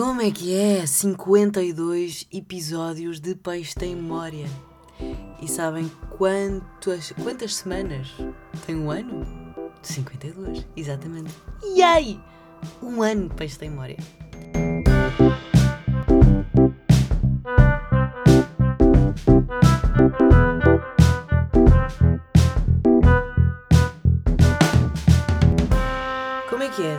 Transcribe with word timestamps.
Como 0.00 0.22
é 0.22 0.30
que 0.30 0.56
é? 0.56 0.86
52 0.86 2.26
episódios 2.32 3.20
de 3.20 3.34
Peixe 3.34 3.74
tem 3.74 3.94
Memória. 3.94 4.46
E 5.42 5.46
sabem 5.46 5.92
quantas, 6.16 7.12
quantas 7.22 7.56
semanas 7.56 8.08
tem 8.64 8.76
um 8.76 8.90
ano? 8.90 9.26
52, 9.82 10.66
exatamente. 10.74 11.34
E 11.76 11.82
aí? 11.82 12.18
Um 12.82 13.02
ano 13.02 13.28
de 13.28 13.34
Peixe 13.34 13.58
tem 13.58 13.68
Memória. 13.68 13.98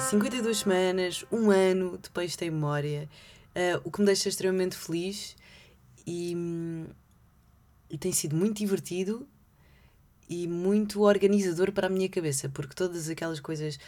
52 0.09 0.57
semanas, 0.57 1.23
um 1.31 1.51
ano 1.51 1.97
de 1.97 2.09
Peixe 2.09 2.35
tem 2.37 2.49
Memória, 2.49 3.07
uh, 3.55 3.81
o 3.83 3.91
que 3.91 3.99
me 3.99 4.05
deixa 4.05 4.27
extremamente 4.27 4.75
feliz 4.75 5.35
e, 6.05 6.35
hum, 6.35 6.87
e 7.89 7.97
tem 7.97 8.11
sido 8.11 8.35
muito 8.35 8.57
divertido 8.57 9.27
e 10.27 10.47
muito 10.47 11.03
organizador 11.03 11.71
para 11.71 11.87
a 11.87 11.89
minha 11.89 12.09
cabeça, 12.09 12.49
porque 12.49 12.73
todas 12.73 13.09
aquelas 13.09 13.39
coisas 13.39 13.79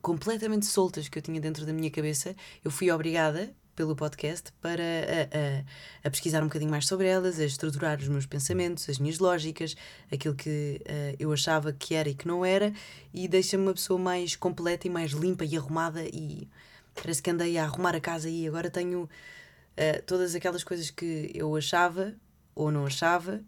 completamente 0.00 0.66
soltas 0.66 1.08
que 1.08 1.18
eu 1.18 1.22
tinha 1.22 1.40
dentro 1.40 1.66
da 1.66 1.72
minha 1.72 1.90
cabeça, 1.90 2.34
eu 2.64 2.70
fui 2.70 2.90
obrigada 2.90 3.54
pelo 3.78 3.94
podcast 3.94 4.52
para 4.60 4.82
a, 4.82 6.02
a, 6.02 6.08
a 6.08 6.10
pesquisar 6.10 6.42
um 6.42 6.46
bocadinho 6.46 6.68
mais 6.68 6.84
sobre 6.84 7.06
elas, 7.06 7.38
a 7.38 7.44
estruturar 7.44 7.96
os 8.00 8.08
meus 8.08 8.26
pensamentos, 8.26 8.88
as 8.88 8.98
minhas 8.98 9.20
lógicas, 9.20 9.76
aquilo 10.10 10.34
que 10.34 10.82
uh, 10.84 11.16
eu 11.16 11.32
achava 11.32 11.72
que 11.72 11.94
era 11.94 12.08
e 12.08 12.14
que 12.14 12.26
não 12.26 12.44
era, 12.44 12.72
e 13.14 13.28
deixa-me 13.28 13.62
uma 13.62 13.72
pessoa 13.72 13.96
mais 13.96 14.34
completa 14.34 14.88
e 14.88 14.90
mais 14.90 15.12
limpa 15.12 15.44
e 15.44 15.56
arrumada. 15.56 16.02
E 16.02 16.48
parece 16.92 17.22
que 17.22 17.30
andei 17.30 17.56
a 17.56 17.66
arrumar 17.66 17.94
a 17.94 18.00
casa 18.00 18.28
e 18.28 18.48
agora 18.48 18.68
tenho 18.68 19.04
uh, 19.04 20.02
todas 20.04 20.34
aquelas 20.34 20.64
coisas 20.64 20.90
que 20.90 21.30
eu 21.32 21.54
achava 21.54 22.16
ou 22.56 22.72
não 22.72 22.84
achava, 22.84 23.40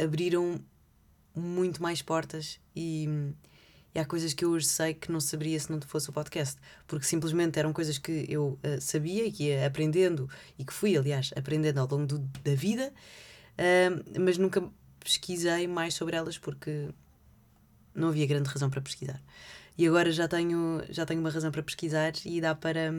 abriram 0.00 0.60
muito 1.34 1.82
mais 1.82 2.00
portas 2.00 2.60
e 2.76 3.08
e 3.98 4.00
há 4.00 4.04
coisas 4.04 4.32
que 4.32 4.44
eu 4.44 4.50
hoje 4.50 4.66
sei 4.66 4.94
que 4.94 5.10
não 5.10 5.18
saberia 5.18 5.58
se 5.58 5.72
não 5.72 5.80
fosse 5.80 6.08
o 6.08 6.12
podcast, 6.12 6.56
porque 6.86 7.04
simplesmente 7.04 7.58
eram 7.58 7.72
coisas 7.72 7.98
que 7.98 8.24
eu 8.28 8.56
uh, 8.64 8.80
sabia 8.80 9.26
e 9.26 9.32
que 9.32 9.48
ia 9.48 9.66
aprendendo 9.66 10.30
e 10.56 10.64
que 10.64 10.72
fui, 10.72 10.96
aliás, 10.96 11.32
aprendendo 11.36 11.80
ao 11.80 11.88
longo 11.88 12.06
do, 12.06 12.18
da 12.18 12.54
vida, 12.54 12.92
uh, 13.58 14.20
mas 14.20 14.38
nunca 14.38 14.62
pesquisei 15.00 15.66
mais 15.66 15.94
sobre 15.94 16.14
elas 16.14 16.38
porque 16.38 16.90
não 17.92 18.10
havia 18.10 18.24
grande 18.24 18.48
razão 18.48 18.70
para 18.70 18.80
pesquisar. 18.80 19.20
E 19.76 19.84
agora 19.84 20.12
já 20.12 20.28
tenho, 20.28 20.80
já 20.90 21.04
tenho 21.04 21.18
uma 21.18 21.30
razão 21.30 21.50
para 21.50 21.62
pesquisar 21.64 22.12
e 22.24 22.40
dá 22.40 22.54
para, 22.54 22.92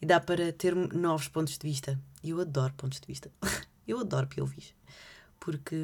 e 0.00 0.06
dá 0.06 0.20
para 0.20 0.54
ter 0.54 0.74
novos 0.74 1.28
pontos 1.28 1.58
de 1.58 1.68
vista. 1.68 2.00
E 2.22 2.30
eu 2.30 2.40
adoro 2.40 2.72
pontos 2.78 2.98
de 2.98 3.06
vista. 3.06 3.30
eu 3.86 3.98
adoro 3.98 4.26
POVs. 4.26 4.72
Porque 5.38 5.76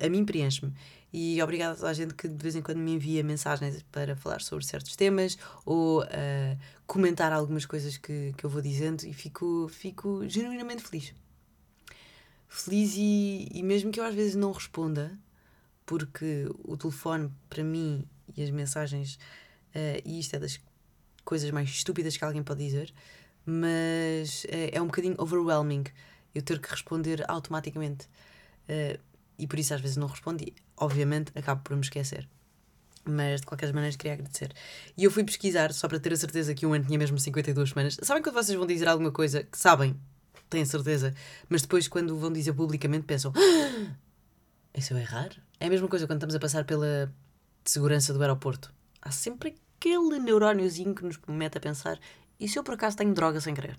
a 0.00 0.08
mim 0.08 0.24
preenche-me. 0.24 0.72
E 1.12 1.40
obrigada 1.40 1.86
a 1.86 1.92
gente 1.92 2.12
que 2.14 2.26
de 2.26 2.42
vez 2.42 2.56
em 2.56 2.62
quando 2.62 2.78
me 2.78 2.92
envia 2.92 3.22
mensagens 3.22 3.84
para 3.92 4.16
falar 4.16 4.40
sobre 4.40 4.64
certos 4.64 4.96
temas 4.96 5.38
ou 5.64 6.02
uh, 6.02 6.06
comentar 6.86 7.32
algumas 7.32 7.64
coisas 7.64 7.96
que, 7.96 8.34
que 8.36 8.44
eu 8.44 8.50
vou 8.50 8.60
dizendo 8.60 9.04
e 9.04 9.12
fico, 9.12 9.68
fico 9.68 10.28
genuinamente 10.28 10.82
feliz. 10.82 11.14
Feliz 12.48 12.94
e, 12.96 13.48
e 13.52 13.62
mesmo 13.62 13.92
que 13.92 14.00
eu 14.00 14.04
às 14.04 14.14
vezes 14.14 14.34
não 14.34 14.50
responda, 14.50 15.16
porque 15.86 16.48
o 16.64 16.76
telefone 16.76 17.30
para 17.48 17.62
mim 17.62 18.04
e 18.36 18.42
as 18.42 18.50
mensagens, 18.50 19.14
uh, 19.74 20.02
e 20.04 20.18
isto 20.18 20.34
é 20.34 20.38
das 20.40 20.60
coisas 21.24 21.50
mais 21.52 21.68
estúpidas 21.68 22.16
que 22.16 22.24
alguém 22.24 22.42
pode 22.42 22.64
dizer, 22.64 22.92
mas 23.46 24.44
uh, 24.44 24.70
é 24.72 24.82
um 24.82 24.86
bocadinho 24.86 25.14
overwhelming 25.18 25.84
eu 26.34 26.42
ter 26.42 26.58
que 26.58 26.68
responder 26.68 27.24
automaticamente. 27.28 28.08
Uh, 28.68 28.98
e 29.38 29.46
por 29.46 29.58
isso 29.58 29.74
às 29.74 29.80
vezes 29.80 29.96
não 29.96 30.06
respondi. 30.06 30.54
Obviamente 30.76 31.32
acabo 31.34 31.62
por 31.62 31.74
me 31.76 31.82
esquecer. 31.82 32.28
Mas 33.04 33.40
de 33.40 33.46
qualquer 33.46 33.72
maneira 33.72 33.96
queria 33.96 34.14
agradecer. 34.14 34.52
E 34.96 35.04
eu 35.04 35.10
fui 35.10 35.24
pesquisar 35.24 35.72
só 35.72 35.86
para 35.86 36.00
ter 36.00 36.12
a 36.12 36.16
certeza 36.16 36.54
que 36.54 36.64
um 36.64 36.72
ano 36.72 36.84
tinha 36.84 36.98
mesmo 36.98 37.18
52 37.18 37.68
semanas. 37.68 37.98
Sabem 38.02 38.22
quando 38.22 38.34
vocês 38.34 38.56
vão 38.56 38.66
dizer 38.66 38.88
alguma 38.88 39.10
coisa 39.10 39.42
que 39.42 39.58
sabem, 39.58 39.98
têm 40.48 40.64
certeza, 40.64 41.14
mas 41.48 41.62
depois 41.62 41.86
quando 41.86 42.16
vão 42.16 42.32
dizer 42.32 42.54
publicamente 42.54 43.04
pensam: 43.04 43.32
ah, 43.36 43.94
Isso 44.74 44.94
é 44.94 45.00
errar? 45.00 45.30
É 45.60 45.66
a 45.66 45.70
mesma 45.70 45.88
coisa 45.88 46.06
quando 46.06 46.18
estamos 46.18 46.34
a 46.34 46.40
passar 46.40 46.64
pela 46.64 47.12
segurança 47.64 48.12
do 48.14 48.22
aeroporto. 48.22 48.72
Há 49.02 49.10
sempre 49.10 49.54
aquele 49.76 50.18
neuróniozinho 50.18 50.94
que 50.94 51.04
nos 51.04 51.18
mete 51.28 51.58
a 51.58 51.60
pensar: 51.60 51.98
e 52.40 52.48
se 52.48 52.58
eu 52.58 52.64
por 52.64 52.74
acaso 52.74 52.96
tenho 52.96 53.12
droga 53.12 53.40
sem 53.40 53.54
querer? 53.54 53.78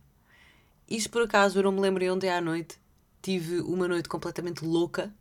E 0.88 1.02
se 1.02 1.10
por 1.10 1.24
acaso 1.24 1.58
eu 1.58 1.64
não 1.64 1.72
me 1.72 1.82
lembro 1.82 2.14
ontem 2.14 2.30
à 2.30 2.40
noite 2.40 2.78
tive 3.26 3.60
uma 3.62 3.88
noite 3.88 4.08
completamente 4.08 4.64
louca 4.64 5.12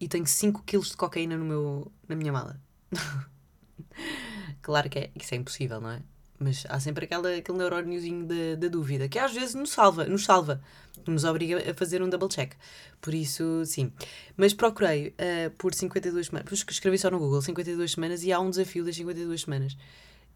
e 0.00 0.08
tenho 0.08 0.26
5 0.26 0.62
kg 0.64 0.80
de 0.80 0.96
cocaína 0.96 1.36
no 1.36 1.44
meu, 1.44 1.92
na 2.08 2.14
minha 2.16 2.32
mala. 2.32 2.60
claro 4.62 4.90
que 4.90 4.98
é, 4.98 5.10
isso 5.14 5.34
é 5.34 5.38
impossível, 5.38 5.80
não 5.80 5.90
é? 5.90 6.02
Mas 6.38 6.66
há 6.68 6.78
sempre 6.78 7.06
aquela, 7.06 7.34
aquele 7.34 7.58
neuróniozinho 7.58 8.26
da, 8.26 8.56
da 8.58 8.68
dúvida 8.68 9.08
que 9.08 9.18
às 9.18 9.32
vezes 9.32 9.54
nos 9.54 9.70
salva, 9.70 10.04
nos 10.04 10.24
salva, 10.24 10.60
nos 11.06 11.24
obriga 11.24 11.70
a 11.70 11.74
fazer 11.74 12.02
um 12.02 12.08
double 12.08 12.28
check. 12.28 12.52
Por 13.00 13.14
isso, 13.14 13.64
sim. 13.64 13.90
Mas 14.36 14.52
procurei 14.52 15.08
uh, 15.08 15.50
por 15.56 15.74
52 15.74 16.26
semanas, 16.26 16.64
escrevi 16.68 16.98
só 16.98 17.10
no 17.10 17.18
Google 17.18 17.40
52 17.40 17.92
semanas 17.92 18.22
e 18.22 18.32
há 18.32 18.38
um 18.38 18.50
desafio 18.50 18.84
das 18.84 18.96
52 18.96 19.40
semanas. 19.40 19.76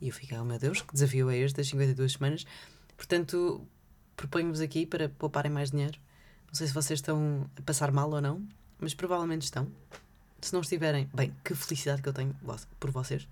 E 0.00 0.08
eu 0.08 0.14
fiquei, 0.14 0.38
oh 0.38 0.44
meu 0.44 0.58
Deus, 0.58 0.80
que 0.80 0.94
desafio 0.94 1.28
é 1.28 1.36
este 1.36 1.56
das 1.56 1.68
52 1.68 2.12
semanas? 2.12 2.46
Portanto, 2.96 3.66
proponho-vos 4.16 4.60
aqui 4.60 4.86
para 4.86 5.10
pouparem 5.10 5.52
mais 5.52 5.70
dinheiro. 5.70 5.98
Não 6.46 6.54
sei 6.54 6.66
se 6.66 6.72
vocês 6.72 6.98
estão 6.98 7.48
a 7.56 7.62
passar 7.62 7.92
mal 7.92 8.10
ou 8.10 8.20
não, 8.20 8.46
mas 8.80 8.94
provavelmente 8.94 9.42
estão. 9.42 9.68
Se 10.40 10.52
não 10.52 10.60
estiverem, 10.60 11.08
bem, 11.12 11.34
que 11.44 11.54
felicidade 11.54 12.00
que 12.02 12.08
eu 12.08 12.12
tenho 12.12 12.34
por 12.78 12.90
vocês. 12.90 13.28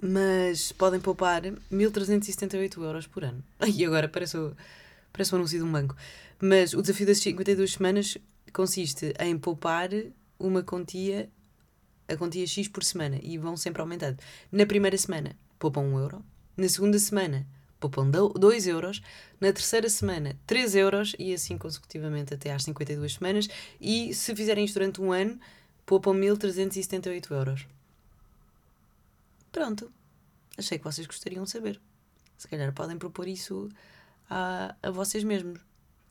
Mas 0.00 0.72
podem 0.72 1.00
poupar 1.00 1.42
1378 1.70 2.82
euros 2.82 3.06
por 3.06 3.24
ano. 3.24 3.42
E 3.66 3.84
agora 3.84 4.08
parece 4.08 4.36
parece 5.12 5.32
o 5.32 5.36
anúncio 5.36 5.58
de 5.58 5.64
um 5.64 5.70
banco. 5.70 5.96
Mas 6.40 6.74
o 6.74 6.82
desafio 6.82 7.06
das 7.06 7.18
52 7.18 7.72
semanas 7.72 8.18
consiste 8.52 9.14
em 9.20 9.38
poupar 9.38 9.90
uma 10.38 10.62
quantia, 10.62 11.30
a 12.08 12.16
quantia 12.16 12.46
X 12.46 12.68
por 12.68 12.82
semana. 12.82 13.18
E 13.22 13.38
vão 13.38 13.56
sempre 13.56 13.80
aumentando. 13.80 14.18
Na 14.50 14.66
primeira 14.66 14.98
semana, 14.98 15.36
poupam 15.58 15.82
1 15.82 15.98
euro. 15.98 16.24
Na 16.56 16.68
segunda 16.68 16.98
semana, 16.98 17.46
poupam 17.90 18.10
2 18.10 18.66
euros, 18.66 19.02
na 19.40 19.52
terceira 19.52 19.88
semana 19.90 20.38
3 20.46 20.74
euros 20.74 21.14
e 21.18 21.34
assim 21.34 21.58
consecutivamente 21.58 22.32
até 22.32 22.52
às 22.52 22.64
52 22.64 23.14
semanas. 23.14 23.48
E 23.80 24.14
se 24.14 24.34
fizerem 24.34 24.64
isto 24.64 24.74
durante 24.74 25.00
um 25.02 25.12
ano, 25.12 25.38
poupam 25.84 26.14
1378 26.14 27.34
euros. 27.34 27.66
Pronto. 29.52 29.92
Achei 30.56 30.78
que 30.78 30.84
vocês 30.84 31.06
gostariam 31.06 31.44
de 31.44 31.50
saber. 31.50 31.80
Se 32.38 32.48
calhar 32.48 32.72
podem 32.72 32.96
propor 32.96 33.28
isso 33.28 33.68
a, 34.30 34.74
a 34.82 34.90
vocês 34.90 35.22
mesmos 35.22 35.60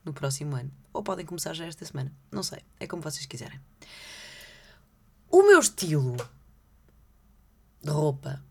no 0.06 0.14
próximo 0.14 0.56
ano. 0.56 0.72
Ou 0.94 1.02
podem 1.02 1.26
começar 1.26 1.54
já 1.54 1.66
esta 1.66 1.86
semana. 1.86 2.12
Não 2.32 2.44
sei. 2.44 2.60
É 2.80 2.86
como 2.86 3.02
vocês 3.02 3.26
quiserem. 3.26 3.60
O 5.30 5.42
meu 5.44 5.60
estilo 5.60 6.18
de 7.82 7.90
roupa 7.90 8.44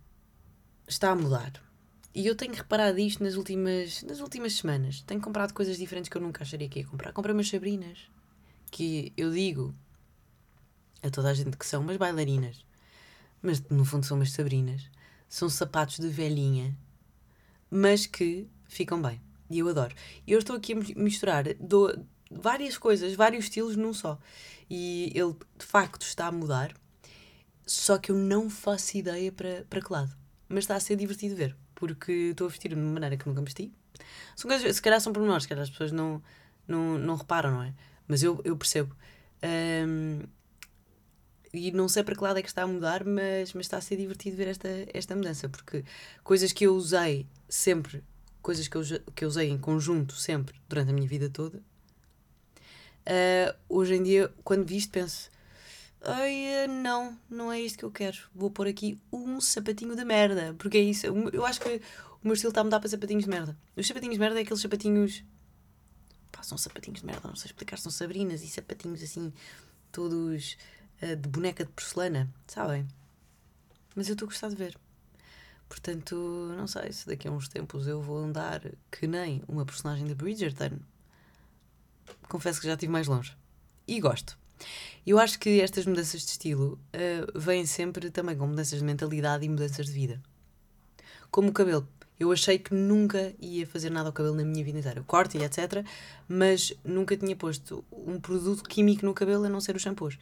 está 0.89 1.11
a 1.11 1.15
mudar. 1.15 1.72
E 2.15 2.27
eu 2.27 2.37
tenho 2.37 2.53
reparado 2.53 2.99
isto 2.99 3.25
nas 3.25 3.37
últimas, 3.37 4.03
nas 4.03 4.21
últimas 4.21 4.55
semanas. 4.55 5.01
Tenho 5.03 5.21
comprado 5.21 5.55
coisas 5.55 5.79
diferentes 5.79 6.11
que 6.11 6.17
eu 6.17 6.21
nunca 6.21 6.43
acharia 6.43 6.69
que 6.69 6.81
ia 6.81 6.87
comprar. 6.87 7.13
Comprei 7.13 7.35
umas 7.35 7.49
sabrinas. 7.49 7.99
Que 8.71 9.13
eu 9.17 9.31
digo 9.33 9.75
a 11.03 11.11
toda 11.11 11.31
a 11.31 11.35
gente 11.35 11.57
que 11.57 11.67
são 11.67 11.81
umas 11.81 11.97
bailarinas. 11.97 12.67
Mas 13.41 13.63
no 13.71 13.85
fundo 13.85 14.05
são 14.05 14.19
umas 14.19 14.31
sabrinas. 14.31 14.91
São 15.27 15.49
sapatos 15.49 15.99
de 15.99 16.09
velhinha. 16.09 16.77
Mas 17.71 18.05
que 18.05 18.47
ficam 18.69 19.01
bem. 19.01 19.19
E 19.49 19.59
eu 19.61 19.69
adoro. 19.69 19.95
E 20.27 20.33
eu 20.33 20.39
estou 20.39 20.57
aqui 20.57 20.75
a 20.75 21.01
misturar 21.01 21.55
do, 21.55 21.99
várias 22.31 22.77
coisas, 22.77 23.15
vários 23.15 23.45
estilos 23.47 23.75
num 23.75 23.95
só. 23.95 24.19
E 24.69 25.11
ele 25.15 25.35
de 25.59 25.65
facto 25.65 26.03
está 26.03 26.27
a 26.27 26.33
mudar. 26.33 26.75
Só 27.67 27.97
que 27.97 28.13
eu 28.13 28.17
não 28.17 28.51
faço 28.51 28.99
ideia 28.99 29.33
para, 29.33 29.65
para 29.71 29.81
que 29.81 29.91
lado. 29.91 30.15
Mas 30.47 30.65
está 30.65 30.77
a 30.77 30.81
ser 30.81 30.97
divertido 30.97 31.35
ver 31.35 31.57
porque 31.83 32.13
estou 32.31 32.47
a 32.47 32.49
vestir 32.49 32.69
de 32.69 32.77
uma 32.77 32.93
maneira 32.93 33.17
que 33.17 33.27
nunca 33.29 33.43
vesti. 33.43 33.73
São 34.37 34.49
coisas, 34.49 34.77
se 34.77 34.81
calhar 34.81 35.01
são 35.01 35.13
pormenores, 35.13 35.43
se 35.43 35.49
calhar 35.49 35.65
as 35.65 35.69
pessoas 35.69 35.91
não, 35.91 36.23
não, 36.65 36.97
não 36.97 37.17
reparam, 37.17 37.51
não 37.51 37.63
é? 37.65 37.75
Mas 38.07 38.23
eu, 38.23 38.41
eu 38.45 38.57
percebo. 38.57 38.95
Um, 39.43 40.21
e 41.53 41.73
não 41.73 41.89
sei 41.89 42.05
para 42.05 42.15
que 42.15 42.23
lado 42.23 42.39
é 42.39 42.43
que 42.43 42.47
está 42.47 42.63
a 42.63 42.69
mudar, 42.69 43.05
mas, 43.05 43.53
mas 43.53 43.67
está 43.67 43.79
a 43.79 43.81
ser 43.81 43.97
divertido 43.97 44.37
ver 44.37 44.47
esta, 44.47 44.69
esta 44.95 45.17
mudança, 45.17 45.49
porque 45.49 45.85
coisas 46.23 46.53
que 46.53 46.69
eu 46.69 46.77
usei 46.77 47.27
sempre, 47.49 48.05
coisas 48.41 48.69
que 48.69 48.77
eu, 48.77 48.83
que 49.13 49.25
eu 49.25 49.29
usei 49.29 49.51
em 49.51 49.59
conjunto 49.59 50.15
sempre 50.15 50.55
durante 50.69 50.91
a 50.91 50.93
minha 50.93 51.09
vida 51.09 51.29
toda, 51.29 51.59
uh, 51.59 53.57
hoje 53.69 53.97
em 53.97 54.05
dia, 54.05 54.33
quando 54.45 54.65
visto, 54.65 54.93
penso: 54.93 55.32
Ai, 56.05 56.67
não, 56.69 57.17
não 57.31 57.53
é 57.53 57.61
isto 57.61 57.79
que 57.79 57.85
eu 57.85 57.91
quero. 57.91 58.19
Vou 58.35 58.51
pôr 58.51 58.67
aqui 58.67 59.01
um 59.13 59.41
sapatinho 59.41 59.95
de 59.95 60.05
merda. 60.05 60.55
Porque 60.59 60.79
é 60.79 60.81
isso. 60.81 61.07
Eu 61.07 61.47
acho 61.47 61.61
que 61.61 61.81
o 62.23 62.25
meu 62.25 62.35
estilo 62.35 62.51
está 62.51 62.61
a 62.61 62.65
mudar 62.65 62.81
para 62.81 62.89
sapatinhos 62.89 63.25
de 63.25 63.31
merda. 63.31 63.57
Os 63.77 63.87
sapatinhos 63.87 64.15
de 64.15 64.21
merda 64.21 64.41
é 64.41 64.43
aqueles 64.43 64.61
sapatinhos. 64.61 65.25
Pá, 66.33 66.43
são 66.43 66.59
sapatinhos 66.59 67.01
de 67.01 67.07
merda, 67.07 67.29
não 67.29 67.37
sei 67.37 67.51
explicar. 67.51 67.79
São 67.79 67.93
sabrinas 67.93 68.43
e 68.43 68.49
sapatinhos 68.49 69.03
assim, 69.03 69.33
todos 69.93 70.57
uh, 71.03 71.17
de 71.17 71.29
boneca 71.29 71.65
de 71.65 71.71
porcelana, 71.71 72.29
sabem? 72.49 72.87
Mas 73.95 74.09
eu 74.09 74.15
estou 74.15 74.27
a 74.27 74.31
gostar 74.31 74.49
de 74.49 74.57
ver. 74.57 74.77
Portanto, 75.69 76.17
não 76.57 76.67
sei 76.67 76.93
se 76.93 77.07
daqui 77.07 77.29
a 77.29 77.31
uns 77.31 77.49
tempos 77.49 77.87
eu 77.87 78.03
vou 78.03 78.19
andar 78.19 78.61
que 78.91 79.07
nem 79.07 79.43
uma 79.47 79.65
personagem 79.65 80.07
de 80.07 80.15
Bridgerton. 80.15 80.79
Confesso 82.29 82.61
que 82.61 82.67
já 82.67 82.75
estive 82.75 82.93
mais 82.93 83.07
longe. 83.07 83.37
E 83.87 84.01
gosto. 84.01 84.42
Eu 85.07 85.19
acho 85.19 85.39
que 85.39 85.61
estas 85.61 85.85
mudanças 85.85 86.23
de 86.23 86.31
estilo 86.31 86.79
uh, 86.95 87.39
vêm 87.39 87.67
sempre 87.67 88.11
também 88.11 88.37
com 88.37 88.47
mudanças 88.47 88.79
de 88.79 88.85
mentalidade 88.85 89.45
e 89.45 89.49
mudanças 89.49 89.87
de 89.87 89.93
vida. 89.93 90.23
Como 91.31 91.49
o 91.49 91.53
cabelo. 91.53 91.89
Eu 92.21 92.31
achei 92.31 92.57
que 92.57 92.73
nunca 92.73 93.35
ia 93.41 93.67
fazer 93.67 93.91
nada 93.91 94.09
ao 94.09 94.13
cabelo 94.13 94.37
na 94.37 94.45
minha 94.45 94.63
vida 94.65 94.79
inteira. 94.79 95.03
Corte 95.03 95.39
e 95.39 95.43
etc. 95.43 95.85
Mas 96.29 96.73
nunca 96.85 97.17
tinha 97.17 97.35
posto 97.35 97.85
um 97.91 98.21
produto 98.21 98.63
químico 98.63 99.05
no 99.05 99.13
cabelo 99.13 99.45
a 99.45 99.49
não 99.49 99.61
ser 99.61 99.75
os 99.75 99.83
shampoos. 99.83 100.19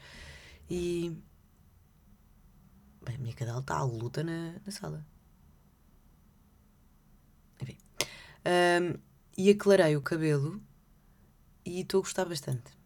E. 0.71 1.15
Bem, 3.05 3.17
a 3.17 3.19
minha 3.19 3.35
cadela 3.35 3.61
está 3.61 3.77
à 3.77 3.83
luta 3.83 4.25
na, 4.25 4.55
na 4.65 4.73
sala. 4.73 5.05
Enfim. 7.61 7.77
Um, 8.47 8.99
e 9.37 9.51
aclarei 9.51 9.95
o 9.97 10.01
cabelo 10.03 10.63
e 11.67 11.81
estou 11.81 11.99
a 11.99 12.03
gostar 12.03 12.25
bastante. 12.25 12.80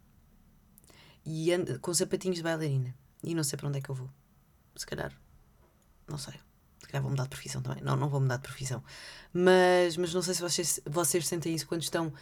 E 1.25 1.51
ando 1.51 1.79
com 1.79 1.93
sapatinhos 1.93 2.37
de 2.37 2.43
bailarina. 2.43 2.95
E 3.23 3.33
não 3.33 3.43
sei 3.43 3.57
para 3.57 3.67
onde 3.67 3.79
é 3.79 3.81
que 3.81 3.89
eu 3.89 3.95
vou. 3.95 4.09
Se 4.75 4.85
calhar. 4.85 5.11
Não 6.07 6.17
sei. 6.17 6.33
Se 6.79 6.87
calhar 6.87 7.01
vou 7.01 7.09
mudar 7.09 7.23
de 7.23 7.29
profissão 7.29 7.61
também. 7.61 7.83
Não, 7.83 7.95
não 7.95 8.09
vou 8.09 8.21
mudar 8.21 8.37
de 8.37 8.43
profissão. 8.43 8.83
Mas, 9.33 9.97
mas 9.97 10.13
não 10.13 10.21
sei 10.21 10.35
se 10.35 10.41
vocês, 10.41 10.79
vocês 10.85 11.27
sentem 11.27 11.55
isso 11.55 11.67
quando 11.67 11.81
estão 11.81 12.13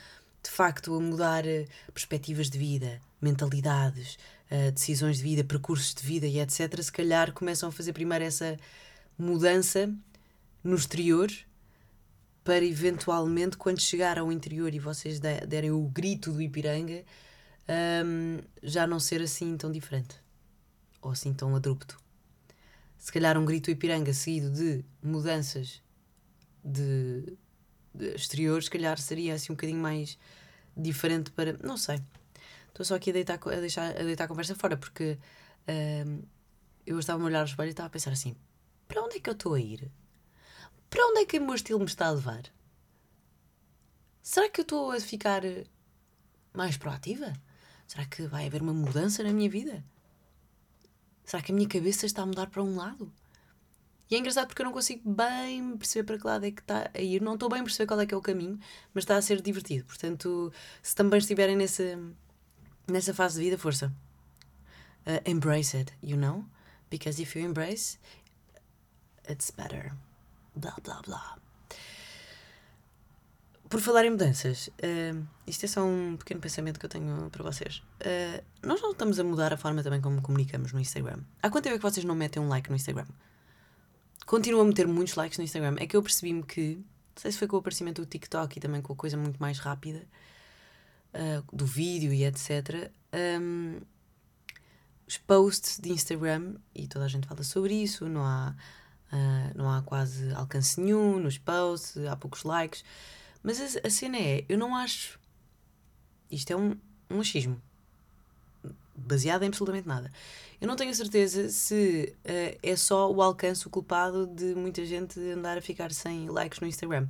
de 0.41 0.49
facto 0.49 0.93
a 0.93 0.99
mudar 0.99 1.45
uh, 1.45 1.91
perspectivas 1.93 2.49
de 2.49 2.57
vida, 2.57 3.01
mentalidades, 3.21 4.17
uh, 4.51 4.71
decisões 4.71 5.17
de 5.17 5.23
vida, 5.23 5.43
percursos 5.43 5.93
de 5.93 6.03
vida 6.03 6.27
e 6.27 6.39
etc. 6.39 6.81
Se 6.81 6.91
calhar 6.91 7.33
começam 7.33 7.69
a 7.69 7.71
fazer 7.71 7.93
primeiro 7.93 8.23
essa 8.23 8.57
mudança 9.17 9.93
no 10.63 10.75
exterior 10.75 11.29
para 12.43 12.63
eventualmente, 12.63 13.55
quando 13.57 13.79
chegar 13.79 14.19
ao 14.19 14.31
interior 14.31 14.73
e 14.73 14.79
vocês 14.79 15.19
derem 15.19 15.71
o 15.71 15.81
grito 15.87 16.31
do 16.31 16.41
Ipiranga, 16.41 17.03
um, 17.69 18.39
já 18.61 18.85
não 18.85 18.99
ser 18.99 19.21
assim 19.21 19.55
tão 19.57 19.71
diferente 19.71 20.15
ou 21.01 21.11
assim 21.11 21.33
tão 21.33 21.55
abrupto. 21.55 21.99
Se 22.97 23.11
calhar 23.11 23.37
um 23.37 23.45
grito 23.45 23.69
Ipiranga 23.69 24.13
seguido 24.13 24.51
de 24.51 24.85
mudanças 25.01 25.81
de, 26.63 27.37
de 27.93 28.15
exteriores, 28.15 28.65
se 28.65 28.71
calhar 28.71 28.97
seria 28.97 29.33
assim 29.33 29.51
um 29.51 29.55
bocadinho 29.55 29.81
mais 29.81 30.17
diferente 30.75 31.31
para. 31.31 31.53
Não 31.61 31.77
sei. 31.77 32.01
Estou 32.69 32.85
só 32.85 32.95
aqui 32.95 33.09
a 33.09 33.13
deitar, 33.13 33.39
a 33.45 33.59
deixar, 33.59 33.89
a 33.91 34.03
deitar 34.03 34.23
a 34.23 34.27
conversa 34.27 34.55
fora 34.55 34.77
porque 34.77 35.17
um, 36.07 36.23
eu 36.85 36.97
estava 36.97 37.21
a 37.21 37.25
olhar 37.25 37.39
ao 37.39 37.45
espelho 37.45 37.67
e 37.67 37.71
estava 37.71 37.87
a 37.87 37.89
pensar 37.89 38.11
assim: 38.11 38.35
para 38.87 39.01
onde 39.03 39.17
é 39.17 39.19
que 39.19 39.29
eu 39.29 39.33
estou 39.33 39.53
a 39.53 39.59
ir? 39.59 39.91
Para 40.89 41.05
onde 41.07 41.19
é 41.21 41.25
que 41.25 41.39
o 41.39 41.45
meu 41.45 41.55
estilo 41.55 41.79
me 41.79 41.85
está 41.85 42.07
a 42.07 42.11
levar? 42.11 42.43
Será 44.21 44.49
que 44.49 44.61
eu 44.61 44.63
estou 44.63 44.91
a 44.91 44.99
ficar 44.99 45.41
mais 46.53 46.77
proativa? 46.77 47.33
Será 47.93 48.05
que 48.05 48.25
vai 48.25 48.47
haver 48.47 48.63
uma 48.63 48.73
mudança 48.73 49.21
na 49.21 49.31
minha 49.31 49.47
vida? 49.47 49.83
Será 51.23 51.43
que 51.43 51.51
a 51.51 51.55
minha 51.55 51.69
cabeça 51.69 52.07
está 52.07 52.23
a 52.23 52.25
mudar 52.25 52.49
para 52.49 52.63
um 52.63 52.75
lado? 52.75 53.13
E 54.09 54.15
é 54.15 54.17
engraçado 54.17 54.47
porque 54.47 54.63
eu 54.63 54.65
não 54.65 54.73
consigo 54.73 55.07
bem 55.13 55.77
perceber 55.77 56.03
para 56.03 56.17
que 56.17 56.25
lado 56.25 56.43
é 56.43 56.49
que 56.49 56.61
está 56.61 56.89
a 56.91 56.99
ir. 56.99 57.21
Não 57.21 57.35
estou 57.35 57.47
bem 57.49 57.59
a 57.59 57.63
perceber 57.63 57.85
qual 57.85 58.01
é 58.01 58.07
que 58.07 58.13
é 58.15 58.17
o 58.17 58.21
caminho, 58.21 58.59
mas 58.95 59.03
está 59.03 59.15
a 59.15 59.21
ser 59.21 59.43
divertido. 59.43 59.85
Portanto, 59.85 60.51
se 60.81 60.95
também 60.95 61.19
estiverem 61.19 61.55
nessa, 61.55 61.99
nessa 62.87 63.13
fase 63.13 63.37
de 63.37 63.45
vida, 63.45 63.59
força. 63.59 63.93
Uh, 65.05 65.29
embrace 65.29 65.77
it, 65.77 65.93
you 66.01 66.17
know? 66.17 66.43
Because 66.89 67.21
if 67.21 67.35
you 67.35 67.45
embrace, 67.45 67.99
it's 69.29 69.51
better. 69.51 69.93
Blá, 70.55 70.75
blá, 70.83 70.99
blá. 71.05 71.37
Por 73.69 73.79
falar 73.79 74.03
em 74.03 74.09
mudanças, 74.09 74.69
uh, 74.79 75.27
isto 75.45 75.65
é 75.65 75.67
só 75.67 75.83
um 75.83 76.15
pequeno 76.17 76.39
pensamento 76.39 76.79
que 76.79 76.85
eu 76.85 76.89
tenho 76.89 77.29
para 77.29 77.43
vocês. 77.43 77.83
Uh, 77.99 78.43
nós 78.61 78.81
não 78.81 78.91
estamos 78.91 79.19
a 79.19 79.23
mudar 79.23 79.51
a 79.53 79.57
forma 79.57 79.83
também 79.83 79.99
como 79.99 80.21
comunicamos 80.21 80.71
no 80.71 80.79
Instagram. 80.79 81.19
Há 81.41 81.49
quanto 81.49 81.65
tempo 81.65 81.75
é 81.75 81.77
que 81.77 81.83
vocês 81.83 82.05
não 82.05 82.15
metem 82.15 82.41
um 82.41 82.47
like 82.47 82.69
no 82.69 82.75
Instagram? 82.75 83.07
Continuo 84.25 84.61
a 84.61 84.65
meter 84.65 84.87
muitos 84.87 85.15
likes 85.15 85.37
no 85.37 85.43
Instagram. 85.43 85.75
É 85.79 85.85
que 85.85 85.97
eu 85.97 86.01
percebi-me 86.01 86.43
que, 86.43 86.75
não 86.75 87.21
sei 87.21 87.31
se 87.31 87.37
foi 87.37 87.47
com 87.47 87.57
o 87.57 87.59
aparecimento 87.59 88.01
do 88.01 88.05
TikTok 88.05 88.57
e 88.57 88.61
também 88.61 88.81
com 88.81 88.93
a 88.93 88.95
coisa 88.95 89.17
muito 89.17 89.37
mais 89.37 89.59
rápida 89.59 90.03
uh, 91.13 91.55
do 91.55 91.65
vídeo 91.65 92.13
e 92.13 92.23
etc. 92.23 92.89
Um, 93.41 93.81
os 95.05 95.17
posts 95.17 95.77
de 95.77 95.91
Instagram, 95.91 96.55
e 96.73 96.87
toda 96.87 97.03
a 97.03 97.09
gente 97.09 97.27
fala 97.27 97.43
sobre 97.43 97.73
isso, 97.73 98.07
não 98.07 98.23
há, 98.23 98.55
não 99.53 99.69
há 99.69 99.81
quase 99.81 100.33
alcance 100.33 100.79
nenhum 100.79 101.19
nos 101.19 101.37
posts, 101.37 102.03
há 102.05 102.15
poucos 102.15 102.43
likes. 102.43 102.83
Mas 103.43 103.59
a, 103.59 103.85
a 103.85 103.89
cena 103.89 104.17
é, 104.17 104.45
eu 104.47 104.57
não 104.57 104.73
acho. 104.73 105.19
Isto 106.33 106.51
é 106.51 106.55
um, 106.55 106.75
um 107.09 107.19
achismo. 107.19 107.61
Baseado 108.95 109.43
em 109.43 109.47
absolutamente 109.47 109.87
nada. 109.87 110.11
Eu 110.61 110.67
não 110.67 110.75
tenho 110.75 110.93
certeza 110.93 111.49
se 111.49 112.15
uh, 112.23 112.59
é 112.61 112.75
só 112.75 113.11
o 113.11 113.21
alcance 113.21 113.67
o 113.67 113.69
culpado 113.69 114.27
de 114.27 114.55
muita 114.55 114.85
gente 114.85 115.19
andar 115.19 115.57
a 115.57 115.61
ficar 115.61 115.91
sem 115.91 116.29
likes 116.29 116.59
no 116.59 116.67
Instagram. 116.67 117.07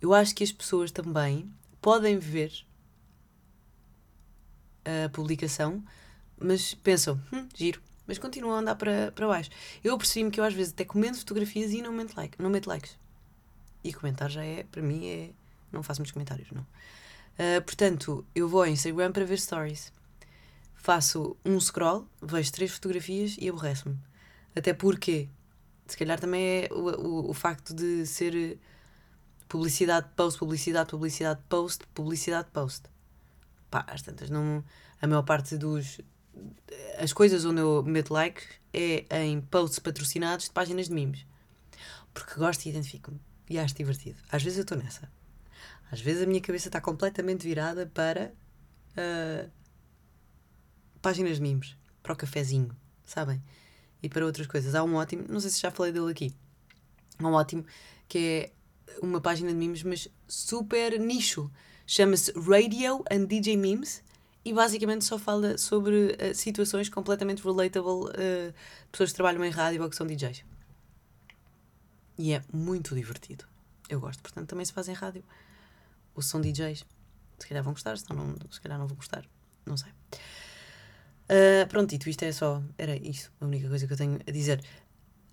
Eu 0.00 0.14
acho 0.14 0.34
que 0.34 0.42
as 0.42 0.50
pessoas 0.50 0.90
também 0.90 1.50
podem 1.80 2.18
ver 2.18 2.52
a 4.84 5.08
publicação, 5.10 5.82
mas 6.38 6.74
pensam, 6.74 7.20
hum, 7.32 7.46
giro, 7.54 7.82
mas 8.06 8.18
continuam 8.18 8.56
a 8.56 8.60
andar 8.60 8.74
para, 8.76 9.12
para 9.12 9.26
baixo. 9.26 9.50
Eu 9.84 9.96
percebi-me 9.96 10.30
que 10.30 10.40
eu 10.40 10.44
às 10.44 10.54
vezes 10.54 10.72
até 10.72 10.84
comento 10.84 11.18
fotografias 11.18 11.72
e 11.72 11.82
não 11.82 11.92
meto, 11.92 12.16
like, 12.16 12.40
não 12.42 12.50
meto 12.50 12.66
likes. 12.66 12.98
E 13.84 13.92
comentar 13.92 14.30
já 14.30 14.44
é, 14.44 14.64
para 14.64 14.82
mim, 14.82 15.06
é 15.06 15.30
não 15.70 15.82
faço 15.82 16.00
muitos 16.00 16.12
comentários, 16.12 16.50
não. 16.50 16.66
Uh, 17.40 17.62
portanto, 17.62 18.26
eu 18.34 18.46
vou 18.46 18.60
ao 18.60 18.68
Instagram 18.68 19.12
para 19.12 19.24
ver 19.24 19.40
stories. 19.40 19.90
Faço 20.74 21.38
um 21.42 21.58
scroll, 21.58 22.06
vejo 22.20 22.52
três 22.52 22.70
fotografias 22.70 23.34
e 23.38 23.48
aborreço-me. 23.48 23.96
Até 24.54 24.74
porque, 24.74 25.26
se 25.86 25.96
calhar 25.96 26.20
também 26.20 26.64
é 26.64 26.68
o, 26.70 26.90
o, 27.00 27.30
o 27.30 27.32
facto 27.32 27.72
de 27.72 28.04
ser 28.04 28.58
publicidade 29.48 30.06
post, 30.14 30.38
publicidade, 30.38 30.90
publicidade 30.90 31.40
post, 31.48 31.86
publicidade 31.94 32.48
post. 32.52 32.82
Pá, 33.70 33.86
às 33.88 34.02
tantas, 34.02 34.28
não. 34.28 34.62
A 35.00 35.06
maior 35.06 35.22
parte 35.22 35.56
dos. 35.56 35.98
As 36.98 37.14
coisas 37.14 37.46
onde 37.46 37.62
eu 37.62 37.82
meto 37.82 38.12
like 38.12 38.42
é 38.70 39.06
em 39.24 39.40
posts 39.40 39.78
patrocinados 39.78 40.44
de 40.44 40.50
páginas 40.50 40.88
de 40.88 40.94
memes. 40.94 41.24
Porque 42.12 42.34
gosto 42.34 42.66
e 42.66 42.68
identifico-me. 42.68 43.18
E 43.48 43.58
acho 43.58 43.74
divertido. 43.74 44.18
Às 44.30 44.42
vezes 44.42 44.58
eu 44.58 44.62
estou 44.62 44.76
nessa. 44.76 45.10
Às 45.90 46.00
vezes 46.00 46.22
a 46.22 46.26
minha 46.26 46.40
cabeça 46.40 46.68
está 46.68 46.80
completamente 46.80 47.46
virada 47.46 47.86
para 47.86 48.32
uh, 48.92 49.50
páginas 51.02 51.36
de 51.36 51.42
memes, 51.42 51.76
para 52.02 52.12
o 52.12 52.16
cafezinho, 52.16 52.74
sabem? 53.04 53.42
E 54.02 54.08
para 54.08 54.24
outras 54.24 54.46
coisas. 54.46 54.74
Há 54.74 54.84
um 54.84 54.94
ótimo, 54.94 55.24
não 55.28 55.40
sei 55.40 55.50
se 55.50 55.60
já 55.60 55.70
falei 55.70 55.92
dele 55.92 56.10
aqui, 56.10 56.34
há 57.18 57.26
um 57.26 57.32
ótimo 57.32 57.64
que 58.08 58.18
é 58.18 58.52
uma 59.02 59.20
página 59.20 59.50
de 59.50 59.56
memes, 59.56 59.82
mas 59.82 60.08
super 60.28 60.98
nicho. 60.98 61.50
Chama-se 61.86 62.32
Radio 62.32 63.04
and 63.10 63.24
DJ 63.24 63.56
Memes 63.56 64.02
e 64.44 64.52
basicamente 64.52 65.04
só 65.04 65.18
fala 65.18 65.58
sobre 65.58 66.16
uh, 66.16 66.34
situações 66.34 66.88
completamente 66.88 67.42
relatable 67.42 68.10
uh, 68.10 68.54
pessoas 68.92 69.10
que 69.10 69.16
trabalham 69.16 69.44
em 69.44 69.50
rádio 69.50 69.82
ou 69.82 69.90
que 69.90 69.96
são 69.96 70.06
DJs. 70.06 70.44
E 72.16 72.32
é 72.32 72.42
muito 72.52 72.94
divertido. 72.94 73.44
Eu 73.88 73.98
gosto, 73.98 74.22
portanto, 74.22 74.48
também 74.48 74.64
se 74.64 74.72
faz 74.72 74.88
em 74.88 74.92
rádio 74.92 75.24
ou 76.14 76.22
são 76.22 76.40
DJs. 76.40 76.84
Se 77.38 77.46
calhar 77.46 77.64
vão 77.64 77.72
gostar, 77.72 77.96
se, 77.96 78.04
não, 78.10 78.36
se 78.50 78.60
calhar 78.60 78.78
não 78.78 78.86
vão 78.86 78.96
gostar. 78.96 79.24
Não 79.64 79.76
sei. 79.76 79.92
Uh, 81.30 81.66
pronto, 81.68 81.90
dito 81.90 82.08
isto 82.08 82.24
é 82.24 82.32
só. 82.32 82.62
Era 82.76 82.96
isso, 82.96 83.32
a 83.40 83.44
única 83.44 83.68
coisa 83.68 83.86
que 83.86 83.92
eu 83.92 83.96
tenho 83.96 84.18
a 84.26 84.30
dizer. 84.30 84.62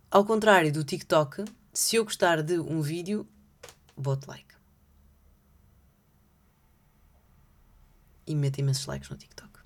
Ao 0.09 0.23
contrário 0.23 0.71
do 0.71 0.83
TikTok, 0.83 1.43
se 1.73 1.95
eu 1.95 2.03
gostar 2.03 2.41
de 2.41 2.59
um 2.59 2.81
vídeo, 2.81 3.27
boto 3.95 4.29
like. 4.29 4.55
E 8.25 8.35
meto 8.35 8.59
imensos 8.59 8.85
likes 8.85 9.09
no 9.09 9.17
TikTok. 9.17 9.59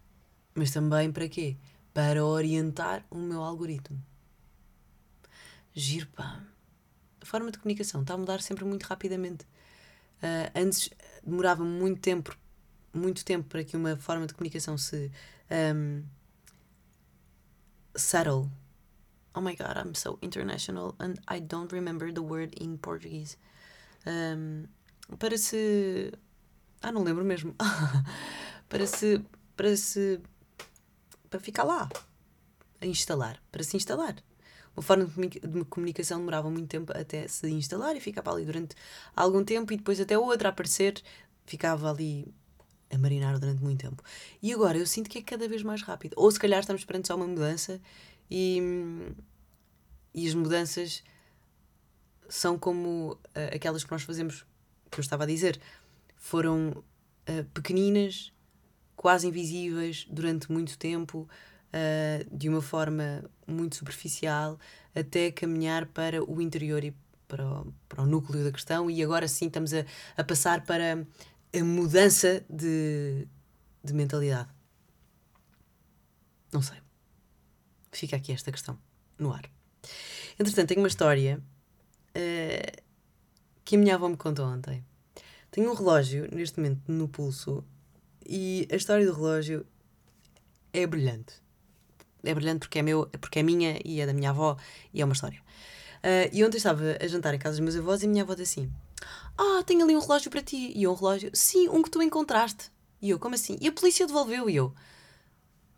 Mas 0.56 0.72
também 0.72 1.12
para 1.12 1.27
quê? 1.27 1.58
Para 1.94 2.25
orientar 2.25 3.06
o 3.10 3.18
meu 3.18 3.44
algoritmo. 3.44 4.01
Giro, 5.74 6.08
pá. 6.08 6.44
A 7.22 7.25
forma 7.25 7.51
de 7.51 7.60
comunicação 7.60 8.01
está 8.01 8.13
a 8.13 8.18
mudar 8.18 8.41
sempre 8.41 8.65
muito 8.65 8.84
rapidamente. 8.84 9.46
Uh, 10.24 10.51
antes 10.56 10.89
demorava 11.24 11.63
muito 11.63 12.01
tempo, 12.01 12.36
muito 12.94 13.24
tempo 13.24 13.48
para 13.48 13.63
que 13.63 13.75
uma 13.75 13.96
forma 13.98 14.28
de 14.28 14.34
comunicação 14.34 14.78
se 14.78 15.12
um, 15.75 16.04
settle. 17.96 18.50
Oh 19.34 19.42
my 19.42 19.56
god, 19.56 19.78
I'm 19.78 19.96
so 19.96 20.18
international 20.22 20.96
and 21.00 21.16
I 21.28 21.40
don't 21.40 21.72
remember 21.74 22.12
the 22.12 22.22
word 22.22 22.54
in 22.60 22.78
Portuguese. 22.78 23.38
Um, 24.06 24.68
para 25.18 25.38
se. 25.38 26.12
Ah, 26.82 26.92
não 26.92 27.04
lembro 27.04 27.24
mesmo. 27.24 27.56
para 28.68 28.86
se. 28.88 29.24
Para 29.56 29.75
se. 29.78 30.20
Para 31.30 31.40
ficar 31.40 31.63
lá. 31.63 31.88
A 32.82 32.86
instalar. 32.86 33.42
Para 33.51 33.63
se 33.63 33.78
instalar. 33.78 34.16
Uma 34.75 34.82
forma 34.82 35.06
de 35.06 35.66
comunicação 35.66 36.20
demorava 36.20 36.50
muito 36.50 36.68
tempo 36.68 36.92
até 36.96 37.28
se 37.28 37.50
instalar 37.50 37.96
e 37.96 38.00
ficava 38.00 38.32
ali 38.32 38.46
durante 38.46 38.75
algum 39.16 39.44
tempo 39.44 39.74
e 39.74 39.78
depois 39.78 40.00
até 40.00 40.18
outra 40.18 40.50
aparecer, 40.50 41.01
ficava 41.46 41.90
ali 41.90 42.34
a 42.90 42.98
marinar 42.98 43.38
durante 43.40 43.62
muito 43.62 43.82
tempo. 43.82 44.04
E 44.42 44.54
agora 44.54 44.78
eu 44.78 44.86
sinto 44.86 45.10
que 45.10 45.18
é 45.18 45.22
cada 45.22 45.48
vez 45.48 45.63
mais 45.63 45.82
rápido. 45.82 46.13
Ou 46.16 46.30
se 46.32 46.40
calhar 46.40 46.60
estamos 46.60 46.86
perante 46.86 47.08
só 47.08 47.16
uma 47.16 47.28
mudança 47.28 47.82
e, 48.30 48.62
e 50.13 50.28
as 50.28 50.34
mudanças 50.34 51.04
são 52.30 52.58
como 52.58 53.13
uh, 53.13 53.56
aquelas 53.56 53.84
que 53.84 53.92
nós 53.92 54.04
fazemos, 54.04 54.46
que 54.90 55.00
eu 55.00 55.01
estava 55.01 55.24
a 55.24 55.28
dizer, 55.28 55.60
foram 56.16 56.70
uh, 56.70 57.44
pequeninas, 57.54 58.32
quase 58.96 59.28
invisíveis 59.28 60.08
durante 60.10 60.51
muito 60.51 60.78
tempo, 60.78 61.28
uh, 61.74 62.38
de 62.38 62.50
uma 62.50 62.62
forma 62.62 63.24
muito 63.48 63.75
superficial, 63.75 64.60
até 64.96 65.32
caminhar 65.32 65.86
para 65.88 66.24
o 66.24 66.42
interior 66.42 66.84
e 66.84 66.96
para 67.28 67.48
o, 67.48 67.74
para 67.88 68.04
o 68.04 68.06
núcleo 68.06 68.44
da 68.44 68.51
questão, 68.51 68.90
e 68.90 69.01
agora 69.01 69.28
sim 69.28 69.48
estamos 69.48 69.74
a, 69.74 69.86
a 70.18 70.24
passar 70.24 70.66
para 70.66 71.06
a 71.54 71.63
mudança 71.63 72.44
de, 72.50 73.28
de 73.84 73.94
mentalidade. 73.94 74.50
Não 76.51 76.62
sei. 76.62 76.78
Fica 77.92 78.16
aqui 78.16 78.32
esta 78.32 78.51
questão 78.51 78.78
no 79.18 79.32
ar. 79.32 79.50
Entretanto, 80.40 80.70
tenho 80.70 80.82
uma 80.82 80.88
história 80.88 81.42
uh, 82.10 82.82
que 83.63 83.75
a 83.75 83.80
minha 83.80 83.96
avó 83.96 84.10
me 84.10 84.18
contou 84.18 84.46
ontem. 84.46 84.84
Tenho 85.50 85.70
um 85.70 85.74
relógio 85.74 86.30
neste 86.34 86.60
momento 86.60 86.92
no 86.92 87.08
pulso 87.08 87.63
e 88.25 88.68
a 88.72 88.75
história 88.75 89.06
do 89.06 89.13
relógio 89.13 89.66
é 90.74 90.88
brilhante. 90.88 91.42
É 92.24 92.34
brilhante 92.34 92.60
porque 92.60 92.80
é, 92.80 92.82
meu, 92.82 93.08
porque 93.20 93.40
é 93.40 93.44
minha 93.44 93.80
e 93.84 94.00
é 94.00 94.06
da 94.06 94.13
minha 94.13 94.30
avó 94.30 94.58
e 94.94 95.01
é 95.01 95.06
uma 95.06 95.13
história. 95.13 95.40
Uh, 96.00 96.30
e 96.32 96.44
ontem 96.44 96.58
estava 96.58 96.98
a 97.00 97.08
jantar 97.08 97.34
em 97.34 97.40
casa 97.40 97.58
dos 97.58 97.60
meus 97.60 97.75
avós 97.75 98.01
e 98.01 98.06
a 98.06 98.10
minha 98.10 98.24
avó 98.24 98.34
disse 98.34 98.60
assim: 98.60 98.72
Ah, 99.38 99.63
tenho 99.63 99.84
ali 99.84 99.96
um 99.96 100.00
relógio 100.00 100.32
para 100.32 100.42
ti. 100.42 100.72
E 100.75 100.88
um 100.88 100.94
relógio? 100.94 101.32
Sim, 101.34 101.70
um 101.70 101.82
que 101.82 101.90
tu 101.90 102.01
encontraste. 102.01 102.72
E 103.01 103.10
eu, 103.10 103.20
como 103.20 103.36
assim? 103.36 103.58
E 103.60 103.68
a 103.68 103.72
polícia 103.72 104.06
devolveu. 104.06 104.50
E 104.50 104.56
eu, 104.56 104.74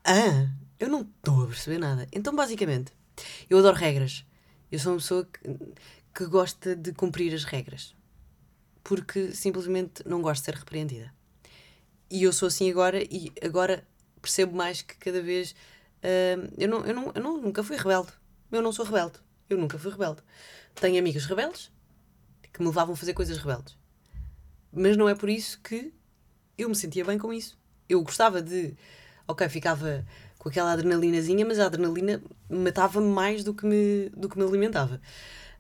ah, 0.06 0.50
eu 0.80 0.90
não 0.90 1.02
estou 1.02 1.44
a 1.44 1.48
perceber 1.48 1.78
nada. 1.78 2.08
Então, 2.12 2.36
basicamente, 2.36 2.92
eu 3.50 3.58
adoro 3.58 3.76
regras. 3.76 4.26
Eu 4.72 4.80
sou 4.80 4.94
uma 4.94 4.98
pessoa 4.98 5.26
que, 5.26 5.74
que 6.14 6.26
gosta 6.26 6.76
de 6.76 6.92
cumprir 6.94 7.34
as 7.34 7.44
regras. 7.44 7.96
Porque 8.84 9.34
simplesmente 9.34 10.04
não 10.06 10.22
gosto 10.22 10.42
de 10.42 10.46
ser 10.46 10.56
repreendida. 10.56 11.14
E 12.10 12.24
eu 12.24 12.34
sou 12.34 12.48
assim 12.48 12.70
agora 12.70 13.02
e 13.02 13.32
agora 13.42 13.88
percebo 14.22 14.56
mais 14.56 14.82
que 14.82 14.96
cada 14.98 15.22
vez. 15.22 15.56
Eu, 16.58 16.68
não, 16.68 16.86
eu, 16.86 16.94
não, 16.94 17.12
eu 17.16 17.22
não, 17.22 17.42
nunca 17.42 17.64
fui 17.64 17.78
rebelde. 17.78 18.12
Eu 18.52 18.62
não 18.62 18.72
sou 18.72 18.86
rebelde. 18.86 19.20
Eu 19.50 19.58
nunca 19.58 19.78
fui 19.78 19.92
rebelde. 19.92 20.22
Tenho 20.76 21.00
amigas 21.00 21.26
rebeldes 21.26 21.72
que 22.52 22.62
me 22.62 22.68
levavam 22.68 22.94
a 22.94 22.98
fazer 22.98 23.14
coisas 23.14 23.38
rebeldes. 23.38 23.78
Mas 24.72 24.96
não 24.96 25.10
é 25.10 25.16
por 25.16 25.30
isso 25.30 25.60
que 25.62 25.94
eu 26.58 26.70
me 26.70 26.76
sentia 26.76 27.04
bem 27.04 27.18
com 27.18 27.34
isso. 27.34 27.58
Eu 27.90 28.02
gostava 28.04 28.42
de. 28.42 28.76
Ok, 29.28 29.48
ficava 29.50 30.06
com 30.38 30.50
aquela 30.50 30.74
adrenalinazinha, 30.74 31.46
mas 31.46 31.60
a 31.60 31.68
adrenalina 31.68 32.22
matava-me 32.50 33.08
mais 33.08 33.44
do 33.44 33.54
que 33.54 33.66
me, 33.66 34.10
do 34.10 34.28
que 34.28 34.38
me 34.38 34.44
alimentava. 34.44 35.02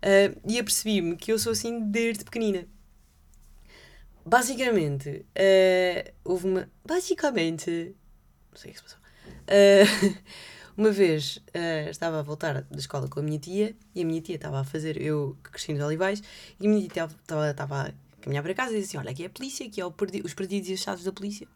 Uh, 0.04 0.40
e 0.46 0.60
apercebi-me 0.60 1.16
que 1.16 1.32
eu 1.32 1.40
sou 1.40 1.54
assim 1.54 1.90
desde 1.90 2.26
pequenina. 2.26 2.68
Basicamente, 4.26 5.26
uh, 5.38 6.14
houve 6.24 6.48
uma. 6.48 6.70
Basicamente. 6.86 7.96
Não 8.52 8.58
sei 8.58 8.72
o 8.72 8.74
que 8.74 8.80
se 8.80 8.84
passou. 8.84 9.03
Uh, 9.48 10.18
uma 10.77 10.92
vez 10.92 11.38
uh, 11.38 11.89
estava 11.89 12.20
a 12.20 12.22
voltar 12.22 12.62
da 12.63 12.77
escola 12.77 13.08
com 13.08 13.20
a 13.20 13.24
minha 13.24 13.39
tia 13.39 13.75
e 13.94 14.01
a 14.01 14.06
minha 14.06 14.22
tia 14.22 14.36
estava 14.36 14.60
a 14.60 14.63
fazer, 14.63 15.01
eu 15.01 15.38
cresci 15.44 15.74
nos 15.74 15.84
Olivais, 15.84 16.22
e 16.60 16.68
a 16.68 16.70
minha 16.70 16.88
tia 16.88 17.06
estava, 17.06 17.50
estava 17.50 17.82
a 17.88 17.92
caminhar 18.22 18.44
para 18.44 18.53
casa 18.53 18.74
e 18.74 18.80
disse 18.80 18.89
assim: 18.89 18.98
Olha, 18.98 19.12
aqui 19.12 19.24
é 19.24 19.27
a 19.27 19.30
polícia, 19.30 19.65
aqui 19.65 19.82
é 19.82 19.89
perdi 19.89 20.22
os 20.24 20.34
perdidos 20.34 20.70
e 20.70 20.74
achados 20.74 21.03
da 21.03 21.12
polícia. 21.12 21.48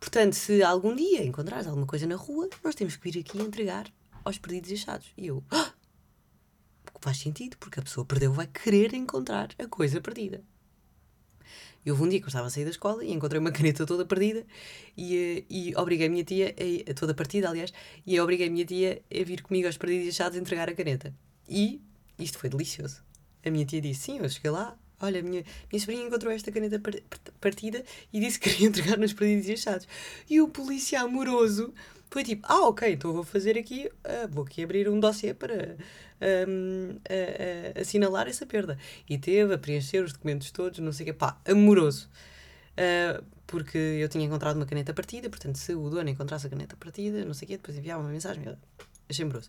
Portanto, 0.00 0.34
se 0.34 0.62
algum 0.62 0.94
dia 0.94 1.24
encontrares 1.24 1.66
alguma 1.66 1.86
coisa 1.86 2.06
na 2.06 2.14
rua, 2.14 2.48
nós 2.62 2.74
temos 2.74 2.96
que 2.96 3.10
vir 3.10 3.20
aqui 3.20 3.40
entregar 3.40 3.86
aos 4.24 4.38
perdidos 4.38 4.70
e 4.70 4.74
achados. 4.74 5.06
E 5.16 5.26
eu, 5.26 5.42
ah! 5.50 5.72
faz 7.00 7.18
sentido, 7.18 7.56
porque 7.58 7.80
a 7.80 7.82
pessoa 7.82 8.04
perdeu 8.04 8.32
vai 8.32 8.46
querer 8.46 8.94
encontrar 8.94 9.50
a 9.58 9.66
coisa 9.66 10.00
perdida. 10.00 10.42
E 11.88 11.90
houve 11.90 12.02
um 12.02 12.08
dia 12.10 12.18
que 12.18 12.26
eu 12.26 12.28
estava 12.28 12.48
a 12.48 12.50
sair 12.50 12.64
da 12.64 12.70
escola 12.70 13.02
e 13.02 13.10
encontrei 13.10 13.40
uma 13.40 13.50
caneta 13.58 13.86
toda 13.86 14.04
perdida 14.04 14.44
e, 14.94 15.16
eh, 15.16 15.44
e 15.48 15.74
obriguei 15.74 16.06
a 16.06 16.10
minha 16.10 16.22
tia, 16.22 16.54
a, 16.86 16.92
toda 16.92 17.14
partida, 17.14 17.48
aliás, 17.48 17.72
e 18.06 18.20
obriguei 18.20 18.46
a 18.46 18.50
minha 18.50 18.66
tia 18.66 19.00
a 19.10 19.24
vir 19.24 19.40
comigo 19.40 19.66
aos 19.66 19.78
perdidos 19.78 20.04
e 20.04 20.10
achados 20.10 20.36
entregar 20.36 20.68
a 20.68 20.74
caneta. 20.74 21.14
E 21.48 21.80
isto 22.18 22.38
foi 22.38 22.50
delicioso. 22.50 23.02
A 23.42 23.50
minha 23.50 23.64
tia 23.64 23.80
disse: 23.80 24.02
Sim, 24.02 24.18
eu 24.18 24.28
cheguei 24.28 24.50
lá, 24.50 24.76
olha, 25.00 25.22
minha, 25.22 25.42
minha 25.72 25.80
sobrinha 25.80 26.04
encontrou 26.04 26.30
esta 26.30 26.52
caneta 26.52 26.78
partida 27.40 27.82
e 28.12 28.20
disse 28.20 28.38
que 28.38 28.50
queria 28.50 28.68
entregar 28.68 28.98
nos 28.98 29.14
perdidos 29.14 29.48
e 29.48 29.52
achados. 29.54 29.88
E 30.28 30.42
o 30.42 30.48
polícia 30.48 31.00
amoroso 31.00 31.72
foi 32.10 32.24
tipo, 32.24 32.46
ah, 32.48 32.68
ok, 32.68 32.92
então 32.92 33.12
vou 33.12 33.22
fazer 33.22 33.58
aqui, 33.58 33.86
uh, 33.86 34.28
vou 34.30 34.44
aqui 34.44 34.62
abrir 34.64 34.88
um 34.88 34.98
dossiê 34.98 35.34
para 35.34 35.76
um, 36.48 36.96
uh, 36.96 37.80
assinalar 37.80 38.26
essa 38.26 38.46
perda. 38.46 38.78
E 39.08 39.18
teve 39.18 39.52
a 39.52 39.58
preencher 39.58 40.02
os 40.02 40.12
documentos 40.12 40.50
todos, 40.50 40.78
não 40.78 40.92
sei 40.92 41.04
o 41.04 41.06
quê, 41.06 41.12
pá, 41.12 41.38
amoroso. 41.46 42.08
Uh, 42.72 43.22
porque 43.46 43.78
eu 43.78 44.08
tinha 44.08 44.24
encontrado 44.24 44.56
uma 44.56 44.66
caneta 44.66 44.94
partida, 44.94 45.28
portanto, 45.28 45.56
se 45.56 45.74
o 45.74 45.88
dono 45.90 46.08
encontrasse 46.08 46.46
a 46.46 46.50
caneta 46.50 46.76
partida, 46.76 47.24
não 47.24 47.34
sei 47.34 47.46
o 47.46 47.48
quê, 47.48 47.56
depois 47.56 47.76
enviava 47.76 48.02
uma 48.02 48.10
mensagem, 48.10 48.42
achei 49.08 49.24
amoroso. 49.24 49.48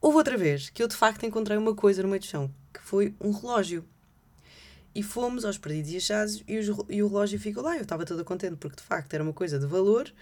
Houve 0.00 0.16
outra 0.16 0.36
vez 0.36 0.70
que 0.70 0.82
eu 0.82 0.88
de 0.88 0.96
facto 0.96 1.24
encontrei 1.24 1.58
uma 1.58 1.74
coisa 1.74 2.02
no 2.02 2.08
meio 2.08 2.20
do 2.20 2.26
chão, 2.26 2.50
que 2.72 2.80
foi 2.80 3.14
um 3.20 3.30
relógio. 3.30 3.84
E 4.94 5.02
fomos 5.02 5.44
aos 5.44 5.56
perdidos 5.56 5.92
e 5.92 5.96
achados 5.98 6.42
e, 6.48 6.58
os, 6.58 6.66
e 6.88 7.02
o 7.02 7.06
relógio 7.06 7.38
ficou 7.38 7.62
lá. 7.62 7.76
Eu 7.76 7.82
estava 7.82 8.04
toda 8.04 8.24
contente 8.24 8.56
porque 8.56 8.76
de 8.76 8.82
facto 8.82 9.14
era 9.14 9.22
uma 9.22 9.32
coisa 9.32 9.58
de 9.58 9.66
valor 9.66 10.12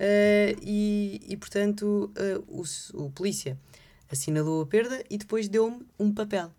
uh, 0.00 0.60
e, 0.62 1.20
e 1.28 1.36
portanto 1.36 2.12
uh, 2.16 2.44
o, 2.48 3.04
o 3.04 3.10
polícia 3.10 3.58
assinalou 4.10 4.62
a 4.62 4.66
perda 4.66 5.04
e 5.10 5.18
depois 5.18 5.48
deu-me 5.48 5.86
um 5.98 6.12
papel 6.12 6.52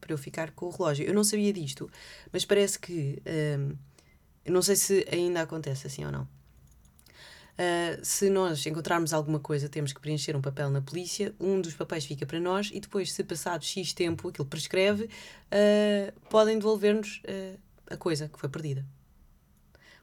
para 0.00 0.12
eu 0.12 0.18
ficar 0.18 0.52
com 0.52 0.66
o 0.66 0.70
relógio. 0.70 1.06
Eu 1.06 1.14
não 1.14 1.24
sabia 1.24 1.52
disto, 1.52 1.90
mas 2.32 2.44
parece 2.44 2.78
que. 2.78 3.22
Um, 3.26 3.70
eh, 3.70 3.76
eu 4.44 4.52
não 4.52 4.62
sei 4.62 4.76
se 4.76 5.06
ainda 5.12 5.42
acontece 5.42 5.86
assim 5.86 6.04
ou 6.04 6.12
não. 6.12 6.22
Uh, 6.22 7.98
se 8.02 8.30
nós 8.30 8.64
encontrarmos 8.66 9.12
alguma 9.12 9.40
coisa, 9.40 9.68
temos 9.68 9.92
que 9.92 10.00
preencher 10.00 10.34
um 10.36 10.40
papel 10.40 10.70
na 10.70 10.80
polícia, 10.80 11.34
um 11.40 11.60
dos 11.60 11.74
papéis 11.74 12.06
fica 12.06 12.24
para 12.24 12.38
nós 12.38 12.70
e 12.72 12.78
depois, 12.78 13.12
se 13.12 13.24
passado 13.24 13.64
X 13.64 13.92
tempo 13.92 14.28
aquilo 14.28 14.46
prescreve, 14.46 15.04
uh, 15.04 16.20
podem 16.30 16.56
devolver-nos 16.56 17.20
uh, 17.24 17.58
a 17.90 17.96
coisa 17.96 18.28
que 18.28 18.38
foi 18.38 18.48
perdida. 18.48 18.86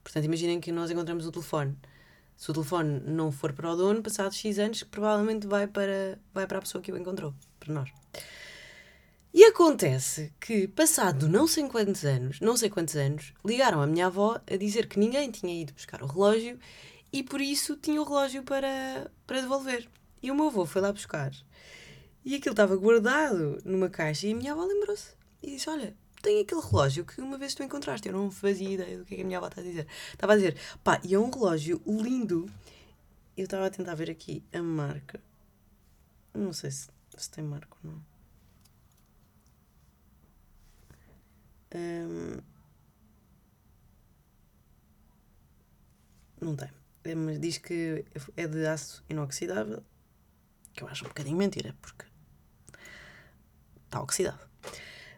Portanto, 0.03 0.25
imaginem 0.25 0.59
que 0.59 0.71
nós 0.71 0.91
encontramos 0.91 1.25
o 1.25 1.31
telefone. 1.31 1.75
Se 2.35 2.51
o 2.51 2.53
telefone 2.53 2.99
não 3.05 3.31
for 3.31 3.53
para 3.53 3.71
o 3.71 3.75
dono, 3.75 4.01
passados 4.01 4.37
X 4.37 4.59
anos, 4.59 4.83
provavelmente 4.83 5.47
vai 5.47 5.67
para, 5.67 6.19
vai 6.33 6.45
para 6.45 6.57
a 6.57 6.61
pessoa 6.61 6.81
que 6.81 6.91
o 6.91 6.97
encontrou, 6.97 7.33
para 7.59 7.73
nós. 7.73 7.89
E 9.33 9.43
acontece 9.43 10.33
que, 10.39 10.67
passado 10.67 11.27
não 11.27 11.45
sei 11.45 11.67
quantos 11.67 12.05
anos, 12.05 12.39
não 12.39 12.55
sei 12.55 12.69
quantos 12.69 12.95
anos, 12.95 13.33
ligaram 13.43 13.81
à 13.81 13.87
minha 13.87 14.07
avó 14.07 14.39
a 14.49 14.55
dizer 14.55 14.87
que 14.87 14.97
ninguém 14.97 15.29
tinha 15.29 15.61
ido 15.61 15.73
buscar 15.73 16.01
o 16.01 16.05
relógio 16.05 16.57
e 17.11 17.21
por 17.21 17.41
isso 17.41 17.75
tinha 17.75 18.01
o 18.01 18.05
relógio 18.05 18.43
para, 18.43 19.11
para 19.27 19.41
devolver. 19.41 19.89
E 20.23 20.31
o 20.31 20.35
meu 20.35 20.47
avô 20.47 20.65
foi 20.65 20.81
lá 20.81 20.91
buscar. 20.91 21.31
E 22.23 22.33
aquilo 22.33 22.53
estava 22.53 22.75
guardado 22.75 23.61
numa 23.65 23.89
caixa 23.89 24.25
e 24.25 24.31
a 24.31 24.35
minha 24.35 24.53
avó 24.53 24.63
lembrou-se. 24.63 25.11
E 25.43 25.51
disse: 25.51 25.69
Olha, 25.69 25.95
tem 26.25 26.41
aquele 26.41 26.61
relógio 26.61 27.05
que 27.05 27.21
uma 27.21 27.37
vez 27.37 27.53
tu 27.53 27.61
encontraste. 27.61 28.07
Eu 28.07 28.13
não 28.13 28.31
fazia 28.31 28.67
ideia 28.67 28.97
do 28.97 29.05
que, 29.05 29.13
é 29.13 29.17
que 29.17 29.23
a 29.23 29.25
minha 29.25 29.37
avó 29.37 29.47
está 29.47 29.61
a 29.61 29.63
dizer. 29.63 29.87
Estava 30.11 30.33
a 30.33 30.35
dizer: 30.35 30.57
Pá, 30.83 30.99
e 31.03 31.13
é 31.13 31.19
um 31.19 31.29
relógio 31.29 31.79
lindo. 31.85 32.49
Eu 33.37 33.43
estava 33.45 33.67
a 33.67 33.69
tentar 33.69 33.93
ver 33.93 34.09
aqui 34.09 34.43
a 34.51 34.61
marca. 34.61 35.21
Não 36.33 36.51
sei 36.51 36.71
se, 36.71 36.89
se 37.15 37.29
tem 37.29 37.43
marca 37.43 37.77
ou 37.83 37.91
não. 37.91 38.05
Um, 41.75 42.37
não 46.41 46.55
tem. 46.55 46.71
É, 47.03 47.13
mas 47.13 47.39
diz 47.39 47.59
que 47.59 48.03
é 48.35 48.47
de 48.47 48.65
aço 48.65 49.03
inoxidável, 49.07 49.83
que 50.73 50.81
eu 50.81 50.87
acho 50.87 51.05
um 51.05 51.09
bocadinho 51.09 51.37
mentira, 51.37 51.75
porque 51.81 52.05
está 53.85 54.01
oxidado. 54.01 54.54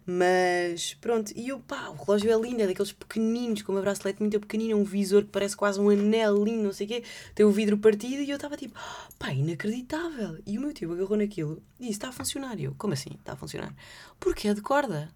Mas 0.09 0.93
pronto, 0.93 1.33
e 1.35 1.49
eu, 1.49 1.59
pá, 1.59 1.89
o 1.89 2.01
relógio 2.01 2.31
é 2.31 2.41
lindo, 2.41 2.61
é 2.61 2.67
daqueles 2.67 2.93
pequeninos, 2.93 3.61
com 3.61 3.73
uma 3.73 3.81
bracelete 3.81 4.21
muito 4.21 4.39
pequenina, 4.39 4.73
um 4.73 4.85
visor 4.85 5.23
que 5.23 5.31
parece 5.31 5.57
quase 5.57 5.81
um 5.81 5.89
anel 5.89 6.45
lindo, 6.45 6.63
não 6.63 6.71
sei 6.71 6.85
o 6.85 6.89
quê, 6.89 7.03
tem 7.35 7.45
o 7.45 7.51
vidro 7.51 7.77
partido 7.77 8.21
e 8.21 8.29
eu 8.29 8.37
estava 8.37 8.55
tipo, 8.55 8.79
pá, 9.19 9.33
inacreditável. 9.33 10.39
E 10.45 10.57
o 10.57 10.61
meu 10.61 10.73
tio 10.73 10.93
agarrou 10.93 11.17
naquilo 11.17 11.61
e 11.77 11.87
disse, 11.87 11.97
está 11.97 12.07
a 12.07 12.13
funcionar. 12.13 12.57
E 12.57 12.63
eu, 12.63 12.75
como 12.77 12.93
assim 12.93 13.09
está 13.19 13.33
a 13.33 13.35
funcionar? 13.35 13.75
Porque 14.17 14.47
é 14.47 14.53
de 14.53 14.61
corda. 14.61 15.13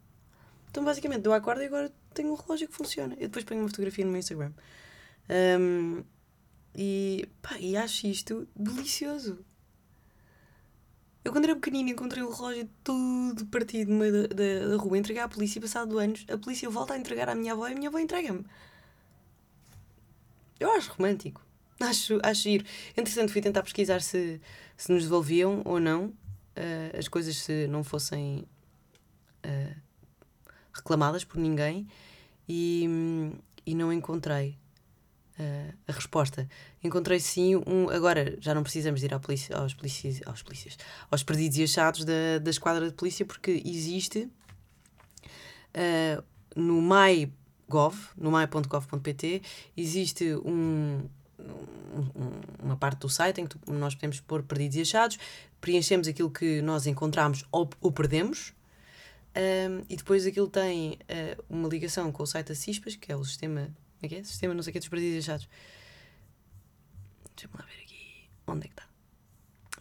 Então 0.69 0.83
basicamente 0.83 1.21
dou 1.21 1.33
a 1.33 1.39
corda 1.39 1.63
e 1.63 1.67
agora 1.67 1.89
tenho 2.13 2.33
um 2.33 2.36
relógio 2.36 2.67
que 2.67 2.75
funciona. 2.75 3.13
Eu 3.13 3.29
depois 3.29 3.45
ponho 3.45 3.62
uma 3.62 3.69
fotografia 3.69 4.03
no 4.03 4.12
meu 4.12 4.19
Instagram. 4.19 4.51
Um, 5.57 6.03
e, 6.75 7.29
pá, 7.41 7.57
e 7.60 7.77
acho 7.77 8.07
isto 8.07 8.45
delicioso. 8.53 9.39
Eu, 11.31 11.33
quando 11.33 11.45
era 11.45 11.55
pequenino, 11.55 11.89
encontrei 11.89 12.21
o 12.21 12.29
relógio 12.29 12.69
todo 12.83 13.45
partido 13.45 13.89
no 13.89 14.00
meio 14.00 14.27
da, 14.27 14.35
da, 14.35 14.67
da 14.67 14.75
rua, 14.75 14.97
entreguei 14.97 15.23
à 15.23 15.29
polícia 15.29 15.59
e, 15.59 15.61
passado 15.61 15.97
anos, 15.97 16.25
a 16.29 16.38
polícia 16.38 16.69
volta 16.69 16.93
a 16.93 16.97
entregar 16.97 17.29
à 17.29 17.35
minha 17.35 17.53
avó 17.53 17.69
e 17.69 17.71
a 17.71 17.75
minha 17.75 17.88
avó 17.88 17.97
entrega-me. 18.00 18.45
Eu 20.59 20.71
acho 20.73 20.91
romântico. 20.91 21.41
Acho, 21.79 22.19
acho 22.21 22.41
giro. 22.41 22.65
Entretanto, 22.97 23.31
fui 23.31 23.41
tentar 23.41 23.63
pesquisar 23.63 24.01
se, 24.01 24.41
se 24.75 24.91
nos 24.91 25.03
devolviam 25.03 25.61
ou 25.63 25.79
não 25.79 26.07
uh, 26.07 27.00
as 27.00 27.07
coisas 27.07 27.38
se 27.38 27.65
não 27.67 27.83
fossem 27.83 28.45
uh, 29.45 29.75
reclamadas 30.73 31.23
por 31.23 31.38
ninguém 31.39 31.88
e, 32.47 32.85
e 33.65 33.73
não 33.73 33.91
encontrei 33.91 34.59
uh, 35.39 35.73
a 35.88 35.91
resposta. 35.91 36.47
Encontrei 36.83 37.19
sim 37.19 37.55
um. 37.55 37.89
Agora 37.89 38.38
já 38.39 38.53
não 38.53 38.63
precisamos 38.63 39.03
ir 39.03 39.13
à 39.13 39.19
polícia, 39.19 39.55
aos 39.55 39.73
polícias, 39.73 40.21
aos 40.25 40.41
polícias, 40.41 40.77
aos 41.09 41.23
perdidos 41.23 41.57
e 41.57 41.63
achados 41.63 42.05
da, 42.05 42.39
da 42.41 42.50
esquadra 42.50 42.88
de 42.89 42.93
polícia, 42.93 43.25
porque 43.25 43.61
existe 43.65 44.29
uh, 45.75 46.23
no 46.55 46.81
MyGov, 46.81 47.95
no 48.17 48.31
my.gov.pt, 48.31 49.41
existe 49.75 50.35
um, 50.35 51.07
um, 51.39 52.41
uma 52.63 52.77
parte 52.77 53.00
do 53.00 53.09
site 53.09 53.41
em 53.41 53.47
que 53.47 53.57
nós 53.71 53.95
podemos 53.95 54.19
pôr 54.19 54.43
perdidos 54.43 54.77
e 54.77 54.81
achados, 54.81 55.17
preenchemos 55.59 56.07
aquilo 56.07 56.29
que 56.29 56.61
nós 56.61 56.88
encontramos 56.88 57.45
ou, 57.51 57.69
ou 57.79 57.91
perdemos. 57.91 58.53
Um, 59.33 59.85
e 59.88 59.95
depois 59.95 60.25
aquilo 60.25 60.50
tem 60.50 60.93
uh, 60.93 61.43
uma 61.50 61.69
ligação 61.69 62.11
com 62.11 62.23
o 62.23 62.27
site 62.27 62.47
da 62.47 62.55
CISPAS, 62.55 62.97
que 62.97 63.13
é 63.13 63.15
o 63.15 63.23
sistema 63.23 63.69
é 64.05 64.10
que 64.10 64.15
é? 64.15 64.24
Sistema 64.24 64.53
não 64.53 64.63
sei 64.63 64.72
o 64.72 64.74
que 64.74 64.79
dos 64.79 64.88
perdidos 64.89 65.15
e 65.15 65.20
achados. 65.20 65.50
Deixa-me 67.36 67.53
lá 67.60 67.65
ver 67.65 67.81
aqui. 67.81 68.29
Onde 68.48 68.65
é 68.65 68.67
que 68.67 68.74
está? 68.74 68.89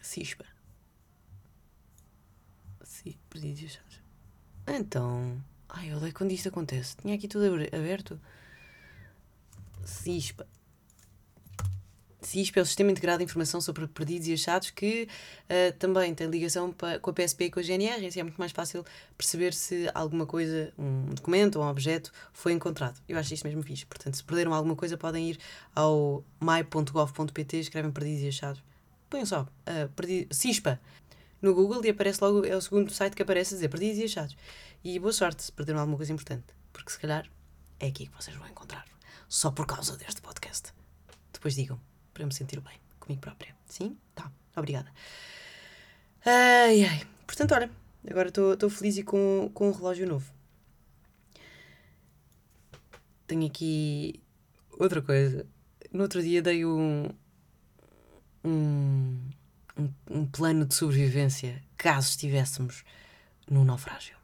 CISPA. 0.03 0.47
Sim, 2.83 3.17
perdidos 3.29 3.63
e 3.63 3.67
achados. 3.67 4.03
Então. 4.67 5.43
Ai, 5.69 5.93
eu 5.93 5.97
odeio 5.99 6.13
quando 6.13 6.33
isto 6.33 6.49
acontece. 6.49 6.97
Tinha 6.97 7.15
aqui 7.15 7.29
tudo 7.29 7.45
aberto. 7.75 8.21
CISPA. 9.85 10.47
CISP 12.31 12.61
é 12.61 12.63
o 12.63 12.67
Sistema 12.67 12.93
Integrado 12.93 13.19
de 13.19 13.25
Informação 13.25 13.61
sobre 13.61 13.89
Perdidos 13.89 14.29
e 14.29 14.33
Achados, 14.33 14.71
que 14.71 15.09
uh, 15.47 15.77
também 15.79 16.15
tem 16.15 16.29
ligação 16.29 16.73
com 17.03 17.11
a 17.11 17.13
PSP 17.13 17.47
e 17.47 17.51
com 17.51 17.59
a 17.59 17.63
GNR, 17.63 18.07
assim 18.07 18.21
é 18.21 18.23
muito 18.23 18.39
mais 18.39 18.53
fácil 18.53 18.85
perceber 19.19 19.53
se 19.53 19.91
alguma 19.93 20.25
coisa, 20.25 20.73
um 20.79 21.07
documento 21.07 21.57
ou 21.57 21.65
um 21.65 21.69
objeto, 21.69 22.13
foi 22.33 22.53
encontrado. 22.53 23.01
Eu 23.09 23.19
acho 23.19 23.35
isto 23.35 23.45
mesmo 23.45 23.65
fixe. 23.65 23.85
Portanto, 23.85 24.17
se 24.17 24.23
perderam 24.23 24.55
alguma 24.55 24.77
coisa, 24.77 24.97
podem 24.97 25.31
ir 25.31 25.39
ao 25.75 26.25
my.gov.pt, 26.41 27.57
escrevem 27.57 27.91
Perdidos 27.91 28.23
e 28.23 28.29
Achados. 28.29 28.63
Põem 29.09 29.27
só, 29.27 29.43
uh, 29.43 29.89
perdi 29.97 30.29
CISPA 30.31 30.81
no 31.43 31.53
Google 31.53 31.85
e 31.85 31.91
aparece 31.91 32.23
logo, 32.23 32.47
é 32.47 32.55
o 32.55 32.61
segundo 32.61 32.93
site 32.93 33.17
que 33.17 33.23
aparece 33.23 33.55
a 33.55 33.57
dizer 33.57 33.69
Perdidos 33.69 33.99
e 33.99 34.05
Achados. 34.05 34.37
E 34.85 35.01
boa 35.01 35.13
sorte 35.13 35.43
se 35.43 35.51
perderam 35.51 35.81
alguma 35.81 35.97
coisa 35.97 36.13
importante, 36.13 36.55
porque 36.73 36.93
se 36.93 36.99
calhar 37.01 37.29
é 37.81 37.89
aqui 37.89 38.07
que 38.07 38.15
vocês 38.15 38.37
vão 38.37 38.47
encontrar, 38.47 38.85
só 39.29 39.51
por 39.51 39.67
causa 39.67 39.97
deste 39.97 40.21
podcast. 40.23 40.73
Depois 41.33 41.57
digam 41.57 41.81
para 42.13 42.27
me 42.27 42.33
sentir 42.33 42.61
bem 42.61 42.79
comigo 42.99 43.21
própria. 43.21 43.55
Sim? 43.67 43.97
Tá. 44.15 44.31
Obrigada. 44.57 44.91
Ai, 46.25 46.85
ai. 46.85 47.07
Portanto, 47.27 47.53
olha, 47.53 47.71
agora 48.09 48.29
estou 48.29 48.71
feliz 48.71 48.97
e 48.99 49.03
com, 49.03 49.51
com 49.55 49.69
um 49.69 49.73
relógio 49.73 50.07
novo. 50.07 50.33
Tenho 53.27 53.47
aqui 53.47 54.21
outra 54.79 55.01
coisa. 55.01 55.47
No 55.93 56.03
outro 56.03 56.23
dia 56.23 56.43
dei 56.43 56.65
um, 56.65 57.09
um, 58.45 59.31
um, 59.77 59.93
um 60.11 60.27
plano 60.27 60.65
de 60.65 60.75
sobrevivência 60.75 61.63
caso 61.77 62.11
estivéssemos 62.11 62.85
num 63.49 63.65
naufrágio. 63.65 64.17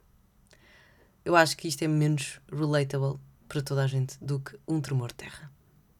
Eu 1.25 1.35
acho 1.35 1.57
que 1.57 1.67
isto 1.67 1.81
é 1.83 1.87
menos 1.87 2.39
relatable 2.49 3.19
para 3.47 3.61
toda 3.61 3.83
a 3.83 3.87
gente 3.87 4.17
do 4.23 4.39
que 4.39 4.57
um 4.67 4.79
tremor 4.79 5.09
de 5.09 5.15
terra, 5.15 5.51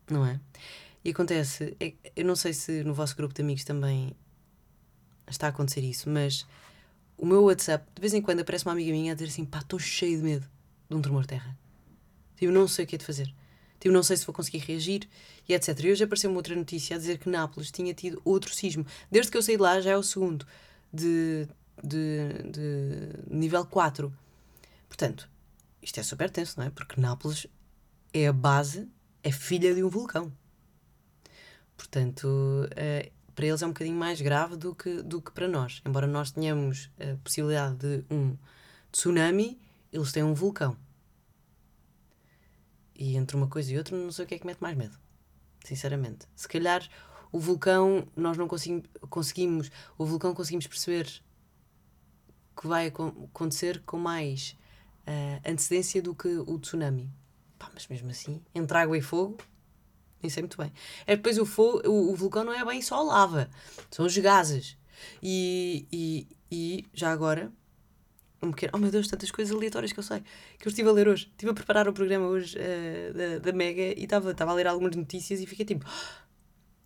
não 0.09 0.25
é? 0.25 0.39
E 1.07 1.11
acontece, 1.11 1.73
é, 1.79 1.93
eu 2.17 2.25
não 2.25 2.35
sei 2.35 2.51
se 2.51 2.83
no 2.83 2.93
vosso 2.93 3.15
grupo 3.15 3.33
de 3.33 3.41
amigos 3.41 3.63
também 3.63 4.13
está 5.25 5.45
a 5.47 5.49
acontecer 5.51 5.79
isso, 5.79 6.09
mas 6.09 6.45
o 7.17 7.25
meu 7.25 7.45
WhatsApp, 7.45 7.87
de 7.95 8.01
vez 8.01 8.13
em 8.13 8.21
quando 8.21 8.41
aparece 8.41 8.65
uma 8.65 8.73
amiga 8.73 8.91
minha 8.91 9.13
a 9.13 9.15
dizer 9.15 9.29
assim: 9.29 9.45
pá, 9.45 9.59
estou 9.59 9.79
cheio 9.79 10.17
de 10.17 10.23
medo 10.25 10.45
de 10.89 10.93
um 10.93 11.01
tremor 11.01 11.21
de 11.21 11.29
terra. 11.29 11.57
Tipo, 12.35 12.51
não 12.51 12.67
sei 12.67 12.83
o 12.83 12.87
que 12.89 12.95
é 12.95 12.97
de 12.97 13.05
fazer. 13.05 13.33
Tipo, 13.79 13.93
não 13.93 14.03
sei 14.03 14.17
se 14.17 14.25
vou 14.25 14.35
conseguir 14.35 14.57
reagir 14.57 15.07
e 15.47 15.53
etc. 15.53 15.79
E 15.79 15.91
hoje 15.93 16.03
apareceu 16.03 16.29
uma 16.29 16.39
outra 16.39 16.53
notícia 16.53 16.97
a 16.97 16.99
dizer 16.99 17.19
que 17.19 17.29
Nápoles 17.29 17.71
tinha 17.71 17.93
tido 17.93 18.21
outro 18.25 18.53
sismo. 18.53 18.85
Desde 19.09 19.31
que 19.31 19.37
eu 19.37 19.41
saí 19.41 19.55
de 19.55 19.61
lá 19.61 19.79
já 19.79 19.91
é 19.91 19.97
o 19.97 20.03
segundo, 20.03 20.45
de, 20.91 21.47
de, 21.81 22.51
de 22.51 23.33
nível 23.33 23.65
4. 23.65 24.13
Portanto, 24.89 25.29
isto 25.81 26.01
é 26.01 26.03
super 26.03 26.29
tenso, 26.29 26.59
não 26.59 26.67
é? 26.67 26.69
Porque 26.69 26.99
Nápoles 26.99 27.47
é 28.13 28.27
a 28.27 28.33
base, 28.33 28.89
é 29.23 29.31
filha 29.31 29.73
de 29.73 29.81
um 29.81 29.87
vulcão. 29.87 30.33
Portanto, 31.77 32.25
uh, 32.25 33.11
para 33.35 33.45
eles 33.45 33.61
é 33.61 33.65
um 33.65 33.69
bocadinho 33.69 33.95
mais 33.95 34.19
grave 34.19 34.57
do 34.57 34.73
que, 34.73 35.03
do 35.03 35.21
que 35.21 35.31
para 35.31 35.47
nós. 35.47 35.81
Embora 35.85 36.07
nós 36.07 36.31
tenhamos 36.31 36.89
a 36.99 37.15
possibilidade 37.23 37.75
de 37.75 38.03
um 38.09 38.35
tsunami, 38.91 39.61
eles 39.93 40.11
têm 40.11 40.23
um 40.23 40.33
vulcão. 40.33 40.75
E 42.95 43.15
entre 43.15 43.37
uma 43.37 43.47
coisa 43.47 43.71
e 43.71 43.77
outra, 43.77 43.95
não 43.95 44.11
sei 44.11 44.25
o 44.25 44.27
que 44.27 44.33
é 44.33 44.39
que 44.39 44.45
mete 44.45 44.59
mais 44.59 44.75
medo. 44.75 44.97
Sinceramente. 45.63 46.25
Se 46.35 46.47
calhar 46.47 46.89
o 47.31 47.39
vulcão, 47.39 48.07
nós 48.15 48.37
não 48.37 48.47
conseguimos, 48.47 48.85
conseguimos 49.09 49.71
o 49.97 50.05
vulcão 50.05 50.33
conseguimos 50.33 50.65
perceber 50.65 51.07
que 52.59 52.65
vai 52.67 52.87
acontecer 52.87 53.83
com 53.85 53.97
mais 53.97 54.57
uh, 55.07 55.49
antecedência 55.49 56.01
do 56.01 56.15
que 56.15 56.27
o 56.27 56.57
tsunami. 56.57 57.13
Pá, 57.59 57.69
mas 57.71 57.87
mesmo 57.87 58.09
assim, 58.09 58.41
entre 58.55 58.77
água 58.77 58.97
e 58.97 59.01
fogo, 59.01 59.37
nem 60.21 60.29
sei 60.29 60.43
muito 60.43 60.57
bem. 60.57 60.71
É 61.05 61.15
depois 61.15 61.37
o, 61.37 61.45
fogo, 61.45 61.81
o, 61.87 62.11
o 62.11 62.15
vulcão 62.15 62.43
não 62.43 62.53
é 62.53 62.63
bem 62.65 62.81
só 62.81 63.01
lava, 63.01 63.49
são 63.91 64.05
os 64.05 64.17
gases. 64.17 64.77
E, 65.21 65.85
e, 65.91 66.27
e 66.51 66.85
já 66.93 67.11
agora, 67.11 67.51
um 68.41 68.51
pequeno. 68.51 68.73
Oh 68.75 68.77
meu 68.77 68.91
Deus, 68.91 69.07
tantas 69.07 69.31
coisas 69.31 69.55
aleatórias 69.55 69.91
que 69.91 69.99
eu 69.99 70.03
sei, 70.03 70.23
que 70.59 70.67
eu 70.67 70.69
estive 70.69 70.89
a 70.89 70.91
ler 70.91 71.07
hoje. 71.07 71.27
Estive 71.31 71.51
a 71.51 71.53
preparar 71.53 71.87
o 71.87 71.93
programa 71.93 72.27
hoje 72.27 72.57
uh, 72.57 73.13
da, 73.13 73.39
da 73.39 73.51
Mega 73.51 73.81
e 73.81 74.03
estava 74.03 74.51
a 74.51 74.53
ler 74.53 74.67
algumas 74.67 74.95
notícias 74.95 75.39
e 75.39 75.45
fiquei 75.45 75.65
tipo: 75.65 75.85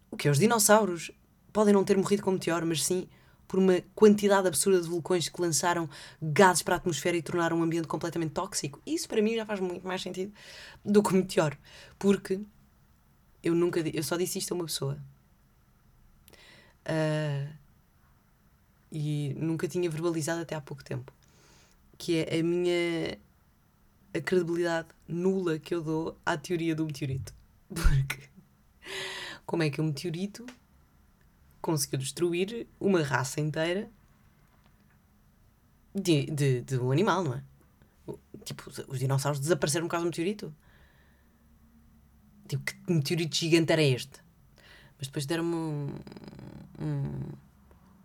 o 0.10 0.17
que? 0.17 0.30
Os 0.30 0.39
dinossauros 0.39 1.12
podem 1.52 1.74
não 1.74 1.84
ter 1.84 1.98
morrido 1.98 2.24
com 2.24 2.32
meteoro, 2.32 2.65
mas 2.65 2.84
sim 2.84 3.08
por 3.48 3.60
uma 3.60 3.82
quantidade 3.94 4.48
absurda 4.48 4.82
de 4.82 4.88
vulcões 4.88 5.28
que 5.28 5.41
lançaram 5.41 5.89
gases 6.22 6.63
para 6.63 6.76
a 6.76 6.78
atmosfera 6.78 7.17
e 7.17 7.22
tornaram 7.22 7.60
o 7.60 7.63
ambiente 7.63 7.86
completamente 7.86 8.32
tóxico. 8.32 8.82
Isso 8.86 9.10
para 9.10 9.22
mim 9.22 9.36
já 9.36 9.46
faz 9.46 9.60
muito 9.60 9.86
mais 9.86 10.02
sentido 10.02 10.32
do 10.86 11.04
que 11.04 11.10
o 11.10 11.17
meteoro. 11.17 11.58
Porque 12.00 12.39
eu 13.44 13.56
nunca 13.56 13.80
eu 13.80 14.04
só 14.04 14.18
disse 14.18 14.40
isto 14.40 14.54
a 14.54 14.56
uma 14.56 14.66
pessoa 14.66 14.98
uh, 16.88 17.54
e 18.92 19.34
nunca 19.38 19.68
tinha 19.68 19.90
verbalizado 19.90 20.42
até 20.42 20.56
há 20.56 20.62
pouco 20.62 20.84
tempo 20.84 21.14
que 21.98 22.18
é 22.18 22.40
a 22.40 22.44
minha 22.44 23.18
a 24.14 24.20
credibilidade 24.20 24.90
nula 25.08 25.58
que 25.60 25.74
eu 25.74 25.82
dou 25.82 26.18
à 26.26 26.38
teoria 26.38 26.76
do 26.76 26.86
meteorito 26.86 27.34
porque 27.68 28.30
como 29.46 29.64
é 29.64 29.70
que 29.70 29.82
um 29.82 29.86
meteorito 29.86 30.46
conseguiu 31.62 32.00
destruir 32.00 32.68
uma 32.80 33.04
raça 33.04 33.40
inteira 33.40 33.90
de, 35.94 36.26
de, 36.26 36.62
de 36.62 36.78
um 36.78 36.92
animal, 36.92 37.24
não 37.24 37.34
é? 37.36 37.44
Tipo, 38.44 38.70
os 38.88 39.00
dinossauros 39.00 39.40
desapareceram 39.40 39.86
por 39.86 39.92
causa 39.92 40.06
do 40.06 40.08
meteorito. 40.10 40.54
Tipo, 42.52 42.66
que 42.66 42.92
meteorito 42.92 43.34
gigante 43.34 43.72
era 43.72 43.82
este? 43.82 44.20
Mas 44.98 45.08
depois 45.08 45.26
deram-me 45.26 45.56
um, 45.56 45.88
um, 46.82 47.30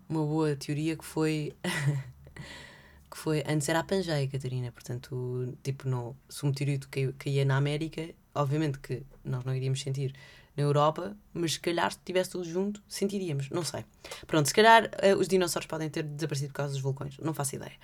uma 0.09 0.25
boa 0.25 0.55
teoria 0.55 0.97
que 0.97 1.05
foi. 1.05 1.53
que 3.11 3.19
foi. 3.19 3.43
Antes 3.45 3.69
era 3.69 3.81
a 3.81 3.83
Pangeia, 3.85 4.29
Catarina. 4.29 4.71
Portanto, 4.71 5.53
tipo, 5.65 5.89
no, 5.89 6.17
se 6.29 6.47
um 6.47 6.51
meteorito 6.51 6.89
caía 7.19 7.45
na 7.45 7.57
América, 7.57 8.09
obviamente 8.37 8.79
que 8.79 9.03
nós 9.25 9.45
não 9.45 9.53
iríamos 9.53 9.83
sentir 9.83 10.15
na 10.57 10.63
Europa, 10.63 11.17
mas 11.35 11.55
se 11.55 11.61
calhar 11.61 11.91
se 11.91 11.99
estivesse 11.99 12.31
tudo 12.31 12.45
junto, 12.45 12.81
sentiríamos. 12.87 13.51
Não 13.51 13.65
sei. 13.65 13.85
Pronto, 14.29 14.47
se 14.47 14.55
calhar 14.55 14.85
uh, 14.85 15.19
os 15.19 15.27
dinossauros 15.27 15.67
podem 15.67 15.91
ter 15.91 16.05
desaparecido 16.05 16.53
por 16.53 16.59
causa 16.59 16.73
dos 16.73 16.81
vulcões. 16.81 17.19
Não 17.19 17.35
faço 17.35 17.57
ideia. 17.57 17.75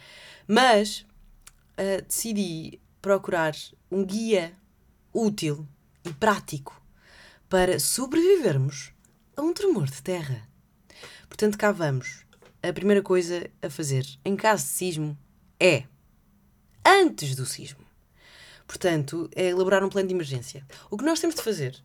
Mas 0.46 1.04
uh, 1.76 2.02
decidi 2.06 2.80
procurar 3.00 3.52
um 3.90 4.04
guia 4.04 4.56
útil 5.12 5.66
e 6.04 6.12
prático 6.12 6.80
para 7.48 7.78
sobrevivermos 7.78 8.92
a 9.36 9.42
um 9.42 9.52
tremor 9.52 9.88
de 9.88 10.02
terra. 10.02 10.48
Portanto, 11.28 11.58
cá 11.58 11.72
vamos. 11.72 12.24
A 12.62 12.72
primeira 12.72 13.02
coisa 13.02 13.50
a 13.60 13.68
fazer 13.68 14.06
em 14.24 14.36
caso 14.36 14.64
de 14.64 14.70
sismo 14.70 15.18
é 15.58 15.84
antes 16.84 17.34
do 17.34 17.46
sismo. 17.46 17.84
Portanto, 18.66 19.28
é 19.34 19.48
elaborar 19.48 19.84
um 19.84 19.88
plano 19.88 20.08
de 20.08 20.14
emergência. 20.14 20.66
O 20.90 20.96
que 20.96 21.04
nós 21.04 21.20
temos 21.20 21.36
de 21.36 21.42
fazer, 21.42 21.76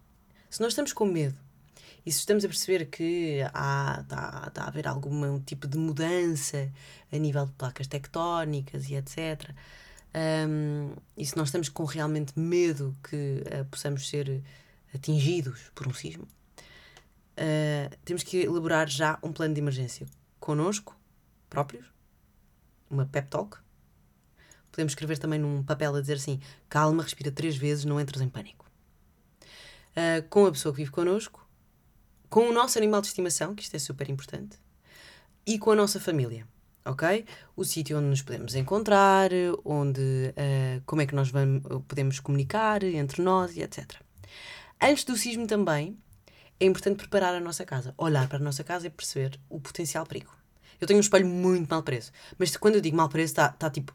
se 0.50 0.62
nós 0.62 0.72
estamos 0.72 0.94
com 0.94 1.06
medo 1.06 1.38
e 2.06 2.12
se 2.12 2.20
estamos 2.20 2.46
a 2.46 2.48
perceber 2.48 2.86
que 2.86 3.42
há, 3.54 4.00
está, 4.02 4.46
está 4.48 4.64
a 4.64 4.68
haver 4.68 4.88
algum 4.88 5.40
tipo 5.42 5.68
de 5.68 5.78
mudança 5.78 6.72
a 7.12 7.18
nível 7.18 7.46
de 7.46 7.52
placas 7.54 7.88
tectónicas 7.88 8.90
e 8.90 8.96
etc., 8.96 9.52
um, 10.15 10.96
e 11.15 11.26
se 11.26 11.38
nós 11.38 11.50
estamos 11.50 11.70
com 11.70 11.84
realmente 11.84 12.38
medo 12.38 12.96
que 13.04 13.43
uh, 13.46 13.65
possamos 13.65 14.08
ser 14.08 14.43
atingidos 14.93 15.72
por 15.76 15.88
um 15.88 15.93
sismo, 15.93 16.24
uh, 16.24 17.96
temos 18.04 18.24
que 18.24 18.38
elaborar 18.38 18.88
já 18.88 19.20
um 19.22 19.32
plano 19.32 19.54
de 19.54 19.62
emergência 19.62 20.08
connosco 20.39 20.98
próprios, 21.50 21.86
uma 22.89 23.06
pep 23.06 23.28
talk. 23.30 23.58
Podemos 24.72 24.91
escrever 24.91 25.17
também 25.17 25.39
num 25.39 25.63
papel 25.63 25.96
a 25.96 26.02
dizer 26.02 26.15
assim: 26.15 26.39
calma, 26.70 27.04
respira 27.04 27.32
três 27.32 27.56
vezes, 27.56 27.86
não 27.86 28.00
entres 28.00 28.22
em 28.22 28.30
pânico. 28.30 28.65
Uh, 29.91 30.28
com 30.30 30.46
a 30.46 30.52
pessoa 30.52 30.74
que 30.74 30.78
vive 30.82 30.91
connosco, 30.91 31.48
com 32.30 32.50
o 32.50 32.54
nosso 32.54 32.78
animal 32.78 33.02
de 33.02 33.08
estimação, 33.08 33.56
que 33.56 33.63
isto 33.63 33.76
é 33.76 33.80
super 33.80 34.10
importante, 34.10 34.58
e 35.46 35.58
com 35.58 35.72
a 35.72 35.76
nossa 35.76 36.00
família 36.00 36.48
ok? 36.88 37.26
O 37.56 37.63
sítio 37.63 37.97
onde 37.97 38.08
nos 38.08 38.21
podemos 38.21 38.56
encontrar, 38.56 39.30
onde, 39.63 40.02
uh, 40.02 40.82
como 40.86 41.02
é 41.02 41.06
que 41.06 41.15
nós 41.15 41.30
vamos, 41.30 41.63
podemos 41.88 42.19
comunicar 42.19 42.84
entre 42.84 43.21
nós 43.21 43.56
e 43.56 43.62
etc. 43.62 43.95
Antes 44.82 45.04
do 45.04 45.15
sismo 45.15 45.47
também, 45.47 45.97
é 46.60 46.65
importante 46.65 46.97
preparar 46.97 47.36
a 47.36 47.39
nossa 47.39 47.65
casa, 47.65 47.93
olhar 47.97 48.28
para 48.28 48.38
a 48.38 48.41
nossa 48.41 48.63
casa 48.63 48.88
e 48.88 48.89
perceber 48.89 49.39
o 49.50 49.60
potencial 49.60 50.06
perigo. 50.06 50.32
Eu 50.80 50.88
tenho 50.88 50.97
um 50.97 51.02
espelho 51.02 51.28
muito 51.28 51.69
mal 51.69 51.84
preso, 51.84 52.12
mas 52.38 52.56
quando 52.56 52.76
eu 52.76 52.82
digo 52.82 52.95
mal 52.95 53.10
preso, 53.10 53.32
está 53.32 53.50
tá 53.50 53.69
tipo. 53.69 53.93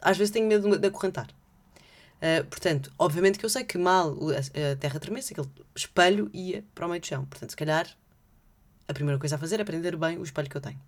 Às 0.00 0.16
vezes 0.16 0.32
tenho 0.32 0.46
medo 0.46 0.78
de 0.78 0.88
acorrentar. 0.88 1.28
Uh, 2.20 2.44
portanto, 2.46 2.92
obviamente 2.98 3.38
que 3.38 3.44
eu 3.44 3.50
sei 3.50 3.64
que 3.64 3.78
mal 3.78 4.16
a, 4.30 4.72
a 4.72 4.76
terra 4.76 5.00
tremesse, 5.00 5.32
aquele 5.32 5.48
espelho 5.74 6.30
ia 6.32 6.64
para 6.74 6.86
o 6.86 6.88
meio 6.88 7.00
do 7.00 7.06
chão. 7.06 7.24
Portanto, 7.24 7.50
se 7.50 7.56
calhar, 7.56 7.86
a 8.86 8.92
primeira 8.92 9.18
coisa 9.18 9.36
a 9.36 9.38
fazer 9.38 9.58
é 9.58 9.62
aprender 9.62 9.96
bem 9.96 10.18
o 10.18 10.22
espelho 10.22 10.48
que 10.48 10.56
eu 10.56 10.60
tenho. 10.60 10.80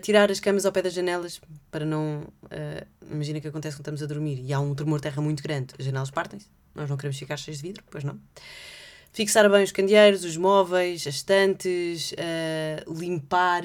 Tirar 0.00 0.30
as 0.30 0.38
camas 0.38 0.64
ao 0.64 0.70
pé 0.70 0.80
das 0.80 0.92
janelas 0.92 1.40
para 1.68 1.84
não. 1.84 2.20
Uh, 2.44 2.86
imagina 3.10 3.40
que 3.40 3.48
acontece 3.48 3.74
quando 3.74 3.80
estamos 3.80 4.02
a 4.02 4.06
dormir 4.06 4.40
e 4.40 4.52
há 4.52 4.60
um 4.60 4.76
tremor 4.76 4.98
de 4.98 5.02
terra 5.02 5.20
muito 5.20 5.42
grande, 5.42 5.74
as 5.76 5.84
janelas 5.84 6.08
partem-se, 6.08 6.46
nós 6.72 6.88
não 6.88 6.96
queremos 6.96 7.18
ficar 7.18 7.36
cheios 7.36 7.58
de 7.58 7.64
vidro, 7.64 7.82
pois 7.90 8.04
não. 8.04 8.16
Fixar 9.12 9.50
bem 9.50 9.64
os 9.64 9.72
candeeiros, 9.72 10.24
os 10.24 10.36
móveis, 10.36 11.04
as 11.06 11.16
estantes, 11.16 12.12
uh, 12.12 12.92
limpar, 12.94 13.64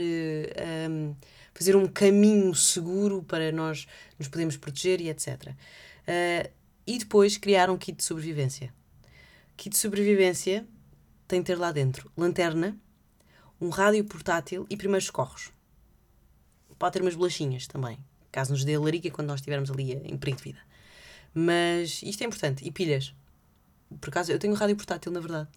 um, 0.90 1.16
fazer 1.54 1.76
um 1.76 1.88
caminho 1.88 2.54
seguro 2.56 3.22
para 3.22 3.52
nós 3.52 3.86
nos 4.18 4.28
podermos 4.28 4.58
proteger 4.58 5.00
e 5.00 5.10
etc. 5.10 5.54
e 6.86 6.98
depois 6.98 7.38
criar 7.38 7.70
um 7.70 7.78
kit 7.78 7.96
de 7.96 8.04
sobrevivência. 8.04 8.74
Kit 9.56 9.70
de 9.70 9.78
sobrevivência 9.78 10.66
tem 11.28 11.42
de 11.42 11.46
ter 11.46 11.60
lá 11.60 11.72
dentro 11.72 12.12
lanterna, 12.18 12.76
um 13.62 13.70
rádio 13.70 14.04
portátil 14.04 14.66
e 14.68 14.76
primeiros 14.76 15.06
socorros 15.06 15.56
pode 16.78 16.94
ter 16.94 17.02
umas 17.02 17.16
bolachinhas 17.16 17.68
também, 17.68 17.98
caso 18.32 18.52
nos 18.52 18.64
dê 18.64 18.76
a 18.76 18.80
larica 18.80 19.10
quando 19.12 19.28
nós 19.28 19.40
estivermos 19.40 19.70
ali 19.70 19.94
em 19.94 20.18
perigo 20.18 20.38
de 20.38 20.44
vida. 20.44 20.60
Mas 21.34 22.02
isto 22.02 22.24
é 22.24 22.26
importante. 22.26 22.66
E 22.66 22.72
pilhas. 22.72 23.14
Por 24.02 24.10
acaso, 24.10 24.32
eu 24.32 24.40
tenho 24.40 24.54
um 24.54 24.56
rádio 24.56 24.76
portátil, 24.76 25.12
na 25.12 25.20
verdade, 25.20 25.48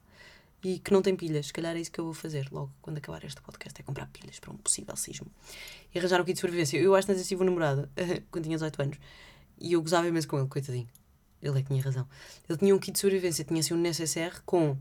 e 0.63 0.79
que 0.79 0.93
não 0.93 1.03
tem 1.03 1.17
pilhas. 1.17 1.47
Se 1.47 1.53
calhar 1.53 1.75
é 1.75 1.81
isso 1.81 1.91
que 1.91 1.99
eu 1.99 2.05
vou 2.05 2.15
fazer 2.15 2.49
logo 2.53 2.71
quando 2.83 2.99
acabar 2.99 3.25
este 3.25 3.41
podcast: 3.41 3.81
é 3.81 3.83
comprar 3.83 4.07
pilhas 4.09 4.39
para 4.39 4.53
um 4.53 4.57
possível 4.57 4.95
sismo. 4.97 5.27
E 5.95 5.99
arranjar 5.99 6.21
um 6.21 6.25
kit 6.25 6.35
de 6.35 6.41
sobrevivência. 6.41 6.79
Eu 6.79 6.95
acho 6.95 7.07
que 7.07 7.15
não 7.15 7.23
tive 7.23 7.43
um 7.43 7.47
namorado 7.47 7.89
quando 8.31 8.45
tinha 8.45 8.57
18 8.57 8.83
anos 8.83 8.99
e 9.59 9.73
eu 9.75 9.83
gozava 9.83 10.09
imenso 10.09 10.29
com 10.29 10.39
ele, 10.39 10.49
coitadinho. 10.49 10.89
Ele 11.43 11.59
é 11.59 11.63
que 11.63 11.69
tinha 11.69 11.83
razão. 11.83 12.07
Ele 12.49 12.59
tinha 12.59 12.75
um 12.75 12.79
kit 12.79 12.93
de 12.93 12.99
sobrevivência, 12.99 13.45
tinha 13.45 13.61
assim 13.61 13.75
um 13.75 13.79
necessaire 13.79 14.37
com 14.45 14.77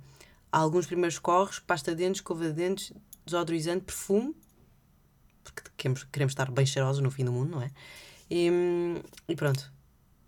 alguns 0.52 0.86
primeiros 0.86 1.20
corres, 1.20 1.60
pasta 1.60 1.92
de 1.92 2.04
dentes, 2.04 2.20
escova 2.20 2.46
de 2.46 2.54
dentes, 2.54 2.92
desodorizante, 3.26 3.86
perfume 3.86 4.36
porque 5.52 5.70
queremos, 5.78 6.04
queremos 6.06 6.32
estar 6.32 6.50
bem 6.52 6.66
cheirosos 6.66 7.02
no 7.02 7.12
fim 7.12 7.26
do 7.26 7.32
mundo, 7.32 7.52
não 7.52 7.62
é? 7.62 7.72
E, 8.30 8.50
e 9.28 9.36
pronto. 9.36 9.72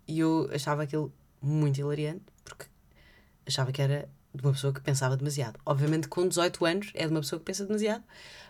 E 0.06 0.18
eu 0.18 0.48
achava 0.52 0.82
aquilo 0.82 1.12
muito 1.40 1.78
hilariante, 1.78 2.24
porque 2.44 2.66
achava 3.46 3.72
que 3.72 3.80
era 3.80 4.08
de 4.34 4.42
uma 4.42 4.52
pessoa 4.52 4.72
que 4.72 4.80
pensava 4.80 5.16
demasiado. 5.16 5.58
Obviamente, 5.64 6.08
com 6.08 6.26
18 6.26 6.64
anos, 6.64 6.90
é 6.94 7.06
de 7.06 7.12
uma 7.12 7.20
pessoa 7.20 7.38
que 7.38 7.44
pensa 7.44 7.64
demasiado, 7.64 8.02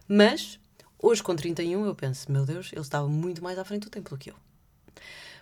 mas 0.08 0.58
hoje, 0.98 1.22
com 1.22 1.34
31, 1.34 1.86
eu 1.86 1.94
penso: 1.94 2.30
meu 2.30 2.46
Deus, 2.46 2.70
ele 2.72 2.80
estava 2.80 3.08
muito 3.08 3.42
mais 3.42 3.58
à 3.58 3.64
frente 3.64 3.84
do 3.84 3.90
tempo 3.90 4.10
do 4.10 4.18
que 4.18 4.30
eu. 4.30 4.36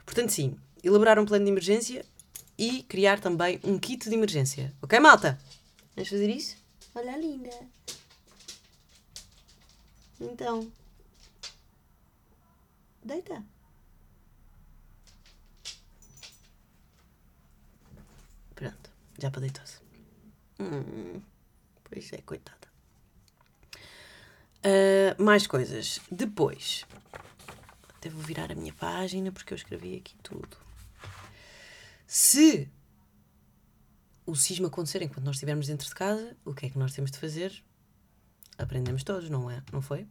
Portanto, 0.05 0.31
sim, 0.31 0.57
elaborar 0.83 1.19
um 1.19 1.27
plano 1.27 1.45
de 1.45 1.51
emergência 1.51 2.05
e 2.59 2.83
criar 2.85 3.21
também 3.21 3.61
um 3.63 3.79
kit 3.79 4.09
de 4.09 4.15
emergência. 4.15 4.75
Ok, 4.83 4.99
malta? 4.99 5.39
Vamos 5.95 6.09
fazer 6.09 6.29
isso? 6.29 6.57
Olha, 6.95 7.17
linda. 7.17 7.51
Então. 10.21 10.71
Deita. 13.03 13.45
Pronto, 18.55 18.91
já 19.19 19.31
para 19.31 19.41
deitar-se. 19.41 19.81
Hum, 20.59 21.21
pois 21.85 22.13
é, 22.13 22.19
coitada. 22.19 22.69
Uh, 24.63 25.23
mais 25.23 25.47
coisas. 25.47 26.01
Depois, 26.11 26.85
vou 28.09 28.23
virar 28.23 28.53
a 28.53 28.55
minha 28.55 28.73
página 28.73 29.33
porque 29.33 29.53
eu 29.53 29.57
escrevi 29.57 29.97
aqui 29.97 30.17
tudo. 30.23 30.57
Se 32.07 32.69
o 34.27 34.35
sismo 34.35 34.67
acontecer 34.67 35.03
enquanto 35.03 35.25
nós 35.25 35.37
estivermos 35.37 35.67
dentro 35.67 35.89
de 35.89 35.95
casa, 35.95 36.37
o 36.45 36.55
que 36.55 36.67
é 36.67 36.71
que 36.71 36.79
nós 36.79 36.93
temos 36.93 37.11
de 37.11 37.19
fazer? 37.19 37.63
Aprendemos 38.59 39.03
todos, 39.03 39.31
não 39.31 39.51
é? 39.51 39.63
Não 39.73 39.81
foi? 39.81 40.07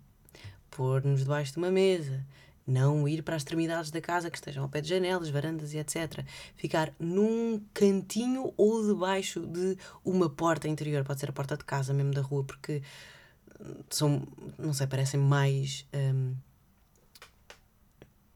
Pôr-nos 0.72 1.22
debaixo 1.22 1.54
de 1.54 1.58
uma 1.58 1.72
mesa, 1.72 2.26
não 2.70 3.08
ir 3.08 3.24
para 3.24 3.36
as 3.36 3.42
extremidades 3.42 3.92
da 3.92 4.00
casa 4.00 4.30
que 4.30 4.38
estejam 4.38 4.64
ao 4.64 4.70
pé 4.70 4.82
de 4.82 4.90
janelas, 4.90 5.30
varandas 5.30 5.74
e 5.74 5.78
etc. 5.78 6.24
Ficar 6.56 6.94
num 7.00 7.62
cantinho 7.74 8.54
ou 8.56 8.86
debaixo 8.88 9.46
de 9.46 9.78
uma 10.06 10.30
porta 10.30 10.68
interior, 10.68 11.04
pode 11.04 11.20
ser 11.20 11.30
a 11.30 11.34
porta 11.34 11.58
de 11.58 11.66
casa 11.66 11.94
mesmo 11.94 12.14
da 12.14 12.22
rua, 12.22 12.44
porque 12.44 12.82
são, 13.90 14.28
não 14.58 14.74
sei, 14.74 14.88
parecem 14.88 15.20
mais 15.20 15.86
hum, 15.94 16.36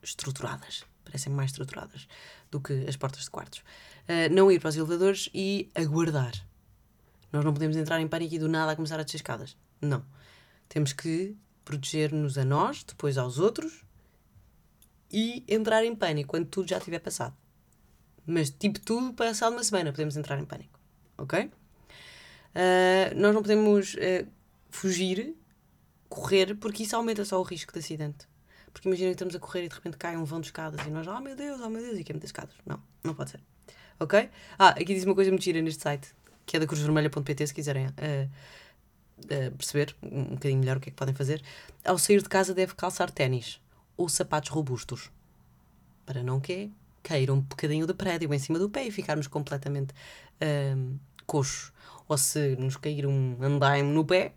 estruturadas. 0.02 0.84
Parecem 1.06 1.32
mais 1.32 1.52
estruturadas 1.52 2.08
do 2.50 2.60
que 2.60 2.86
as 2.88 2.96
portas 2.96 3.24
de 3.24 3.30
quartos. 3.30 3.60
Uh, 3.60 4.34
não 4.34 4.52
ir 4.52 4.60
para 4.60 4.70
os 4.70 4.76
elevadores 4.76 5.30
e 5.34 5.70
aguardar. 5.76 6.34
Nós 7.32 7.44
não 7.44 7.54
podemos 7.54 7.76
entrar 7.76 8.00
em 8.00 8.08
pânico 8.08 8.36
e 8.36 8.40
do 8.40 8.48
nada 8.48 8.72
a 8.72 8.76
começar 8.76 9.00
a 9.00 9.04
descer 9.04 9.18
escadas. 9.18 9.56
Não. 9.82 10.04
Temos 10.70 10.94
que 10.94 11.36
proteger-nos 11.66 12.38
a 12.38 12.46
nós, 12.46 12.84
depois 12.84 13.18
aos 13.18 13.38
outros 13.38 13.84
e 15.14 15.44
entrar 15.48 15.86
em 15.86 15.96
pânico 15.96 16.30
quando 16.30 16.48
tudo 16.48 16.68
já 16.68 16.80
tiver 16.80 17.00
passado. 17.00 17.36
Mas, 18.26 18.50
tipo, 18.50 18.80
tudo 18.80 19.14
passado 19.14 19.54
uma 19.54 19.64
semana, 19.64 19.92
podemos 19.92 20.18
entrar 20.18 20.40
em 20.40 20.46
pânico. 20.46 20.80
Ok? 21.18 21.40
Uh, 21.46 23.16
nós 23.16 23.34
não 23.34 23.42
podemos 23.44 23.94
uh, 23.94 24.28
fugir, 24.72 25.36
correr, 26.10 26.56
porque 26.56 26.84
isso 26.84 26.96
aumenta 26.96 27.24
só 27.24 27.40
o 27.40 27.44
risco 27.44 27.72
de 27.72 27.80
acidente. 27.80 28.28
Porque 28.72 28.88
imagina 28.88 29.10
que 29.10 29.16
estamos 29.16 29.36
a 29.36 29.40
correr 29.40 29.66
e 29.66 29.70
de 29.70 29.76
repente 29.76 29.98
cai 29.98 30.18
um 30.18 30.26
vão 30.26 30.42
de 30.42 30.48
escadas 30.48 30.84
e 30.88 30.90
nós, 30.90 31.06
oh 31.06 31.20
meu 31.20 31.36
Deus, 31.36 31.62
oh 31.62 31.70
meu 31.70 31.82
Deus, 31.82 32.00
e 32.00 32.04
queimamos 32.04 32.24
as 32.24 32.30
escadas. 32.30 32.56
Não, 32.66 32.82
não 33.04 33.14
pode 33.14 33.30
ser. 33.30 33.40
Ok? 34.00 34.30
Ah, 34.58 34.70
aqui 34.70 34.86
diz 34.96 35.04
uma 35.04 35.14
coisa 35.14 35.30
muito 35.30 35.44
gira 35.44 35.62
neste 35.62 35.84
site, 35.84 36.10
que 36.46 36.58
é 36.58 36.60
da 36.60 36.66
cruzvermelha.pt, 36.66 37.48
se 37.48 37.54
quiserem 37.54 37.88
uh, 37.88 39.52
perceber 39.58 39.96
um 40.02 40.24
bocadinho 40.24 40.60
melhor 40.60 40.78
o 40.78 40.80
que 40.80 40.90
é 40.90 40.92
que 40.92 40.98
podem 40.98 41.14
fazer. 41.14 41.44
Ao 41.86 42.00
sair 42.00 42.22
de 42.22 42.30
casa 42.30 42.52
deve 42.54 42.74
calçar 42.74 43.12
ténis 43.12 43.62
ou 43.98 44.10
sapatos 44.10 44.50
robustos. 44.50 45.12
Para 46.06 46.24
não 46.24 46.40
que 46.40 46.72
cair 47.02 47.30
um 47.30 47.42
bocadinho 47.42 47.86
de 47.86 47.94
prédio 47.94 48.34
em 48.34 48.40
cima 48.40 48.58
do 48.58 48.70
pé 48.70 48.88
e 48.88 48.92
ficarmos 48.92 49.28
completamente 49.28 49.94
um, 50.76 50.98
coxos. 51.26 51.72
Ou 52.08 52.18
se 52.18 52.56
nos 52.56 52.78
cair 52.78 53.06
um 53.06 53.38
andaime 53.42 53.92
no 53.94 54.06
pé, 54.06 54.34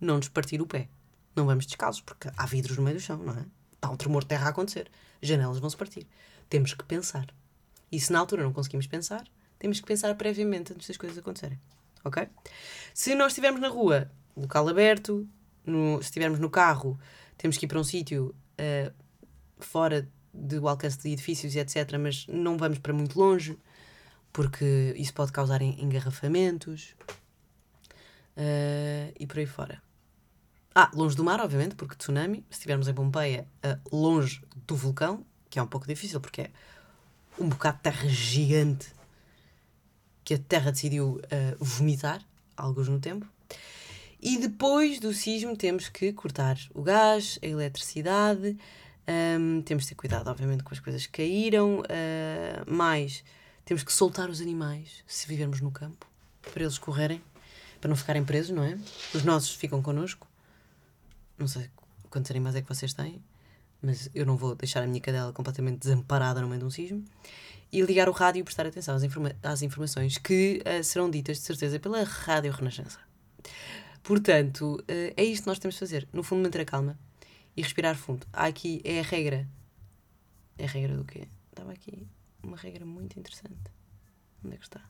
não 0.00 0.16
nos 0.16 0.28
partir 0.28 0.60
o 0.60 0.66
pé. 0.66 0.88
Não 1.34 1.46
vamos 1.46 1.66
descalços, 1.66 2.02
porque 2.02 2.30
há 2.36 2.46
vidros 2.46 2.76
no 2.76 2.84
meio 2.84 2.96
do 2.96 3.02
chão, 3.02 3.18
não 3.18 3.34
é? 3.34 3.44
Está 3.72 3.90
um 3.90 3.96
tremor 3.96 4.22
de 4.22 4.28
terra 4.28 4.46
a 4.46 4.50
acontecer. 4.50 4.90
Janelas 5.20 5.58
vão 5.58 5.68
se 5.68 5.76
partir. 5.76 6.06
Temos 6.48 6.74
que 6.74 6.84
pensar. 6.84 7.26
E 7.90 7.98
se 7.98 8.12
na 8.12 8.18
altura 8.18 8.42
não 8.42 8.52
conseguimos 8.52 8.86
pensar, 8.86 9.24
temos 9.58 9.80
que 9.80 9.86
pensar 9.86 10.14
previamente 10.14 10.72
antes 10.72 10.88
das 10.88 10.96
coisas 10.96 11.18
acontecerem. 11.18 11.58
Ok? 12.04 12.28
Se 12.92 13.14
nós 13.14 13.32
estivermos 13.32 13.60
na 13.60 13.68
rua, 13.68 14.10
local 14.36 14.68
aberto, 14.68 15.28
no, 15.64 15.96
se 16.02 16.08
estivermos 16.08 16.38
no 16.38 16.50
carro, 16.50 16.98
temos 17.36 17.56
que 17.56 17.64
ir 17.64 17.68
para 17.68 17.78
um 17.78 17.84
sítio 17.84 18.34
uh, 18.58 18.92
fora 19.58 20.08
do 20.32 20.68
alcance 20.68 20.98
de 20.98 21.10
edifícios 21.10 21.54
e 21.54 21.58
etc., 21.58 21.96
mas 21.98 22.26
não 22.26 22.56
vamos 22.56 22.78
para 22.78 22.92
muito 22.92 23.18
longe, 23.18 23.58
porque 24.32 24.94
isso 24.96 25.14
pode 25.14 25.32
causar 25.32 25.62
engarrafamentos 25.62 26.94
uh, 28.36 29.14
e 29.18 29.26
por 29.26 29.38
aí 29.38 29.46
fora. 29.46 29.82
Ah, 30.74 30.90
longe 30.92 31.14
do 31.14 31.22
mar, 31.22 31.40
obviamente, 31.40 31.76
porque 31.76 31.94
tsunami, 31.94 32.44
se 32.50 32.54
estivermos 32.54 32.88
em 32.88 32.94
Pompeia, 32.94 33.46
uh, 33.64 33.96
longe 33.96 34.42
do 34.66 34.74
vulcão, 34.74 35.24
que 35.48 35.58
é 35.58 35.62
um 35.62 35.68
pouco 35.68 35.86
difícil, 35.86 36.20
porque 36.20 36.42
é 36.42 36.50
um 37.38 37.48
bocado 37.48 37.76
de 37.76 37.82
terra 37.84 38.08
gigante 38.08 38.92
que 40.24 40.34
a 40.34 40.38
terra 40.38 40.72
decidiu 40.72 41.20
uh, 41.20 41.64
vomitar, 41.64 42.26
alguns 42.56 42.88
no 42.88 42.98
tempo. 42.98 43.26
E 44.26 44.38
depois 44.38 44.98
do 44.98 45.12
sismo 45.12 45.54
temos 45.54 45.90
que 45.90 46.10
cortar 46.10 46.56
o 46.72 46.80
gás, 46.80 47.38
a 47.42 47.46
eletricidade, 47.46 48.56
um, 49.06 49.60
temos 49.60 49.82
de 49.84 49.90
ter 49.90 49.94
cuidado, 49.96 50.28
obviamente, 50.28 50.64
com 50.64 50.72
as 50.72 50.80
coisas 50.80 51.04
que 51.04 51.12
caíram, 51.12 51.80
uh, 51.80 52.74
mais 52.74 53.22
temos 53.66 53.82
que 53.82 53.92
soltar 53.92 54.30
os 54.30 54.40
animais 54.40 55.04
se 55.06 55.28
vivermos 55.28 55.60
no 55.60 55.70
campo, 55.70 56.06
para 56.54 56.62
eles 56.62 56.78
correrem, 56.78 57.22
para 57.82 57.90
não 57.90 57.96
ficarem 57.96 58.24
presos, 58.24 58.56
não 58.56 58.64
é? 58.64 58.78
Os 59.12 59.22
nossos 59.24 59.54
ficam 59.54 59.82
connosco. 59.82 60.26
Não 61.36 61.46
sei 61.46 61.68
quantos 62.08 62.30
animais 62.30 62.56
é 62.56 62.62
que 62.62 62.68
vocês 62.68 62.94
têm, 62.94 63.22
mas 63.82 64.08
eu 64.14 64.24
não 64.24 64.38
vou 64.38 64.54
deixar 64.54 64.82
a 64.82 64.86
minha 64.86 65.02
cadela 65.02 65.34
completamente 65.34 65.80
desamparada 65.80 66.40
no 66.40 66.48
meio 66.48 66.60
de 66.60 66.64
um 66.64 66.70
sismo. 66.70 67.04
E 67.70 67.82
ligar 67.82 68.08
o 68.08 68.12
rádio 68.12 68.40
e 68.40 68.42
prestar 68.42 68.66
atenção 68.66 68.94
às, 68.94 69.02
informa 69.02 69.36
às 69.42 69.60
informações 69.60 70.16
que 70.16 70.62
uh, 70.64 70.82
serão 70.82 71.10
ditas, 71.10 71.36
de 71.36 71.42
certeza, 71.42 71.78
pela 71.78 72.04
Rádio 72.04 72.52
Renascença. 72.52 72.98
Portanto, 74.04 74.76
uh, 74.82 75.14
é 75.16 75.24
isto 75.24 75.44
que 75.44 75.48
nós 75.48 75.58
temos 75.58 75.76
de 75.76 75.80
fazer. 75.80 76.06
No 76.12 76.22
fundo, 76.22 76.42
manter 76.42 76.60
a 76.60 76.64
calma 76.66 76.98
e 77.56 77.62
respirar 77.62 77.96
fundo. 77.96 78.26
Há 78.30 78.44
aqui, 78.44 78.82
é 78.84 79.00
a 79.00 79.02
regra. 79.02 79.48
É 80.58 80.64
a 80.64 80.68
regra 80.68 80.94
do 80.94 81.06
quê? 81.06 81.26
Estava 81.48 81.72
aqui 81.72 82.06
uma 82.42 82.56
regra 82.58 82.84
muito 82.84 83.18
interessante. 83.18 83.72
Onde 84.44 84.56
é 84.56 84.58
que 84.58 84.64
está? 84.64 84.82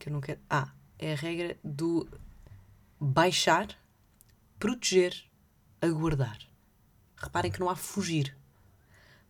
Que 0.00 0.08
eu 0.08 0.12
não 0.12 0.20
quero. 0.20 0.40
Ah, 0.50 0.74
é 0.98 1.12
a 1.12 1.16
regra 1.16 1.56
do 1.62 2.08
baixar, 2.98 3.68
proteger, 4.58 5.14
aguardar. 5.80 6.38
Reparem 7.16 7.52
que 7.52 7.60
não 7.60 7.70
há 7.70 7.76
fugir. 7.76 8.36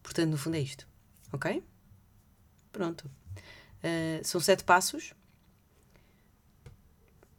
Portanto, 0.03 0.31
no 0.31 0.39
fundo 0.39 0.57
é 0.57 0.61
isto. 0.61 0.89
Ok? 1.31 1.63
Pronto. 2.73 3.11
Uh, 3.83 4.25
são 4.25 4.41
sete 4.41 4.65
passos 4.65 5.13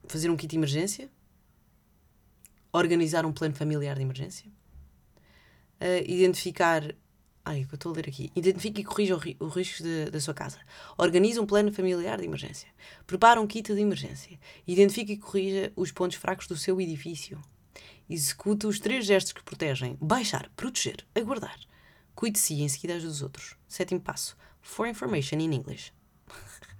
fazer 0.07 0.29
um 0.29 0.37
kit 0.37 0.51
de 0.51 0.57
emergência, 0.57 1.09
organizar 2.71 3.25
um 3.25 3.31
plano 3.31 3.55
familiar 3.55 3.95
de 3.95 4.01
emergência, 4.01 4.47
uh, 5.81 6.03
identificar. 6.09 6.83
Ai, 7.47 7.61
o 7.61 7.67
eu 7.71 7.75
estou 7.75 7.91
a 7.91 7.95
ler 7.95 8.07
aqui. 8.07 8.31
Identifique 8.35 8.81
e 8.81 8.83
corrija 8.83 9.15
os 9.15 9.55
riscos 9.55 9.85
da 10.11 10.19
sua 10.19 10.33
casa. 10.33 10.59
Organize 10.97 11.39
um 11.39 11.45
plano 11.45 11.71
familiar 11.71 12.17
de 12.17 12.25
emergência. 12.25 12.67
Prepara 13.05 13.39
um 13.39 13.45
kit 13.45 13.71
de 13.71 13.79
emergência. 13.79 14.39
Identifique 14.65 15.13
e 15.13 15.17
corrija 15.17 15.71
os 15.75 15.91
pontos 15.91 16.17
fracos 16.17 16.47
do 16.47 16.57
seu 16.57 16.81
edifício. 16.81 17.39
Execute 18.09 18.65
os 18.65 18.79
três 18.79 19.05
gestos 19.05 19.31
que 19.31 19.43
protegem: 19.43 19.95
baixar, 20.01 20.49
proteger, 20.55 21.05
aguardar. 21.13 21.59
Cuide 22.15 22.33
de 22.33 22.39
si 22.39 22.55
e 22.55 22.63
em 22.63 22.67
seguida 22.67 22.95
ajude 22.95 23.11
os 23.11 23.21
outros. 23.21 23.55
Sétimo 23.67 24.01
passo: 24.01 24.35
For 24.59 24.87
information 24.87 25.39
in 25.39 25.53
English. 25.53 25.93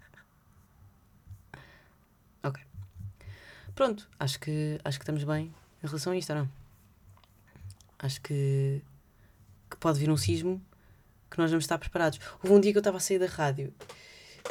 Pronto, 3.76 4.10
acho 4.18 4.40
que, 4.40 4.80
acho 4.84 4.98
que 4.98 5.04
estamos 5.04 5.24
bem 5.26 5.54
em 5.84 5.88
relação 5.88 6.14
a 6.14 6.18
isto, 6.18 6.32
ou 6.32 6.40
não? 6.40 6.50
Acho 8.00 8.22
que, 8.22 8.82
que 9.70 9.78
pode 9.78 10.00
vir 10.00 10.10
um 10.10 10.16
sismo 10.16 10.62
que 11.30 11.38
nós 11.38 11.52
vamos 11.52 11.66
estar 11.66 11.78
preparados. 11.78 12.20
Houve 12.42 12.56
um 12.56 12.60
dia 12.60 12.72
que 12.72 12.78
eu 12.78 12.82
estava 12.82 12.98
a 12.98 13.02
sair 13.02 13.20
da 13.20 13.26
rádio 13.26 13.74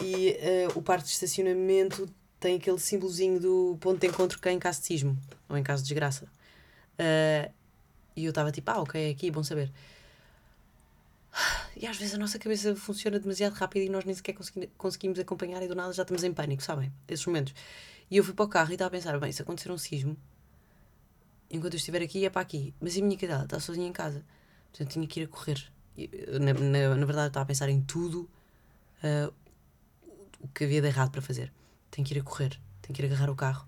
e 0.03 0.37
uh, 0.69 0.79
o 0.79 0.83
parque 0.83 1.05
de 1.05 1.11
estacionamento 1.11 2.09
tem 2.39 2.57
aquele 2.57 2.79
símbolozinho 2.79 3.41
do 3.41 3.79
ponto 3.81 3.99
de 3.99 4.07
encontro 4.07 4.39
que 4.39 4.49
é 4.49 4.53
em 4.53 4.59
caso 4.59 4.81
de 4.81 4.87
sismo 4.87 5.19
ou 5.49 5.57
em 5.57 5.63
caso 5.63 5.83
de 5.83 5.89
desgraça. 5.89 6.27
Uh, 6.99 7.51
e 8.15 8.27
eu 8.27 8.31
estava 8.31 8.53
tipo, 8.53 8.71
ah, 8.71 8.83
ok, 8.83 9.09
é 9.09 9.11
aqui, 9.11 9.31
bom 9.31 9.43
saber. 9.43 9.73
E 11.77 11.87
às 11.87 11.97
vezes 11.97 12.15
a 12.15 12.19
nossa 12.19 12.39
cabeça 12.39 12.77
funciona 12.77 13.19
demasiado 13.19 13.55
rápido 13.55 13.83
e 13.83 13.89
nós 13.89 14.05
nem 14.05 14.15
sequer 14.15 14.37
conseguimos 14.77 15.19
acompanhar 15.19 15.63
e 15.63 15.67
do 15.67 15.75
nada 15.75 15.93
já 15.93 16.03
estamos 16.03 16.23
em 16.23 16.33
pânico, 16.33 16.63
sabem? 16.63 16.93
Esses 17.09 17.27
momentos. 17.27 17.53
E 18.11 18.17
eu 18.17 18.25
fui 18.25 18.35
para 18.35 18.45
o 18.45 18.49
carro 18.49 18.71
e 18.71 18.75
estava 18.75 18.89
a 18.89 18.91
pensar: 18.91 19.19
bem, 19.19 19.33
se 19.33 19.43
acontecer 19.43 19.71
um 19.71 19.79
sismo, 19.79 20.17
enquanto 21.51 21.75
eu 21.75 21.79
estiver 21.79 22.03
aqui, 22.03 22.25
é 22.25 22.31
para 22.31 22.43
aqui. 22.43 22.75
Mas 22.81 22.97
a 22.97 23.01
minha 23.01 23.17
cadela 23.17 23.45
está 23.45 23.59
sozinha 23.61 23.87
em 23.87 23.93
casa. 23.93 24.25
Portanto, 24.71 24.93
tinha 24.93 25.07
que 25.07 25.21
ir 25.21 25.25
a 25.25 25.29
correr. 25.29 25.73
Na, 26.41 26.53
na, 26.53 26.97
na 26.97 27.07
verdade, 27.07 27.29
estava 27.29 27.45
a 27.45 27.47
pensar 27.47 27.69
em 27.69 27.81
tudo 27.81 28.29
uh, 29.03 29.33
o 30.41 30.49
que 30.49 30.65
havia 30.65 30.81
de 30.81 30.89
errado 30.89 31.11
para 31.11 31.23
fazer. 31.23 31.53
Tenho 31.91 32.07
que 32.07 32.15
ir 32.15 32.21
a 32.21 32.23
correr, 32.23 32.61
tenho 32.83 32.95
que 32.95 33.01
ir 33.01 33.07
agarrar 33.07 33.31
o 33.31 33.37
carro, 33.37 33.67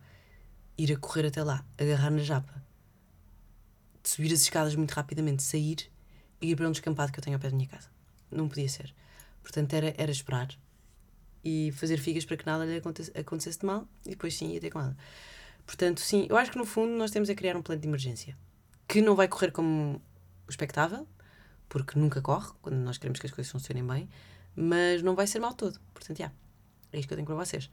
ir 0.77 0.92
a 0.92 0.99
correr 0.99 1.27
até 1.27 1.42
lá, 1.42 1.64
agarrar 1.79 2.11
na 2.11 2.18
japa, 2.18 2.61
subir 4.03 4.33
as 4.33 4.40
escadas 4.40 4.75
muito 4.75 4.90
rapidamente, 4.90 5.44
sair 5.44 5.88
e 6.40 6.51
ir 6.51 6.57
para 6.57 6.68
um 6.68 6.72
descampado 6.72 7.12
que 7.12 7.20
eu 7.20 7.22
tenho 7.22 7.37
ao 7.37 7.40
pé 7.40 7.51
da 7.51 7.57
minha 7.57 7.68
casa. 7.68 7.88
Não 8.31 8.49
podia 8.49 8.68
ser. 8.68 8.92
Portanto, 9.42 9.72
era, 9.75 9.94
era 9.96 10.11
esperar 10.11 10.49
e 11.49 11.71
fazer 11.71 11.97
figas 11.99 12.25
para 12.25 12.37
que 12.37 12.45
nada 12.45 12.65
lhe 12.65 12.83
acontecesse 13.15 13.61
de 13.61 13.65
mal 13.65 13.87
e 14.05 14.11
depois 14.11 14.35
sim 14.35 14.53
ia 14.53 14.61
ter 14.61 14.69
com 14.69 14.81
ela. 14.81 14.97
Portanto, 15.65 16.01
sim, 16.01 16.27
eu 16.29 16.37
acho 16.37 16.51
que 16.51 16.59
no 16.59 16.67
fundo 16.67 16.91
nós 16.97 17.13
temos 17.13 17.31
a 17.31 17.37
criar 17.37 17.57
um 17.57 17.63
plano 17.63 17.81
de 17.81 17.87
emergência 17.87 18.37
que 18.89 19.01
não 19.01 19.15
vai 19.15 19.29
correr 19.29 19.53
como 19.53 20.03
o 20.47 20.51
expectável, 20.51 21.07
porque 21.69 21.97
nunca 21.97 22.21
corre 22.21 22.51
quando 22.61 22.77
nós 22.79 22.99
queremos 22.99 23.21
que 23.21 23.27
as 23.27 23.33
coisas 23.33 23.51
funcionem 23.51 23.87
bem, 23.87 24.09
mas 24.57 25.03
não 25.03 25.15
vai 25.15 25.29
ser 25.29 25.39
mal 25.39 25.55
todo. 25.55 25.79
Portanto, 25.95 26.19
já, 26.19 26.33
é 26.93 26.99
isto 26.99 27.07
que 27.07 27.15
eu 27.15 27.17
tenho 27.17 27.27
para 27.27 27.37
vocês. 27.37 27.71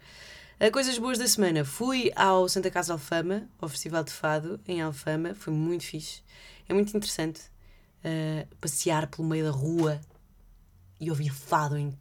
A 0.59 0.69
coisas 0.69 0.99
boas 0.99 1.17
da 1.17 1.27
semana. 1.27 1.65
Fui 1.65 2.11
ao 2.15 2.47
Santa 2.47 2.69
Casa 2.69 2.93
Alfama, 2.93 3.49
ao 3.59 3.67
Festival 3.67 4.03
de 4.03 4.11
Fado 4.11 4.59
em 4.67 4.81
Alfama, 4.81 5.33
foi 5.33 5.51
muito 5.51 5.83
fixe. 5.83 6.21
É 6.69 6.75
muito 6.75 6.95
interessante 6.95 7.41
uh, 8.05 8.55
passear 8.57 9.07
pelo 9.07 9.27
meio 9.27 9.45
da 9.45 9.51
rua 9.51 9.99
e 10.99 11.09
ouvir 11.09 11.31
fado 11.31 11.75
em 11.75 11.97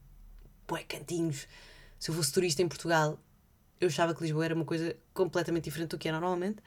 bué 0.72 0.82
cantinhos. 0.84 1.46
Se 1.98 2.10
eu 2.10 2.14
fosse 2.14 2.32
turista 2.32 2.62
em 2.62 2.68
Portugal, 2.68 3.18
eu 3.80 3.88
achava 3.88 4.14
que 4.14 4.22
Lisboa 4.22 4.44
era 4.44 4.54
uma 4.54 4.64
coisa 4.64 4.96
completamente 5.12 5.64
diferente 5.64 5.90
do 5.90 5.98
que 5.98 6.08
é 6.08 6.12
normalmente. 6.12 6.58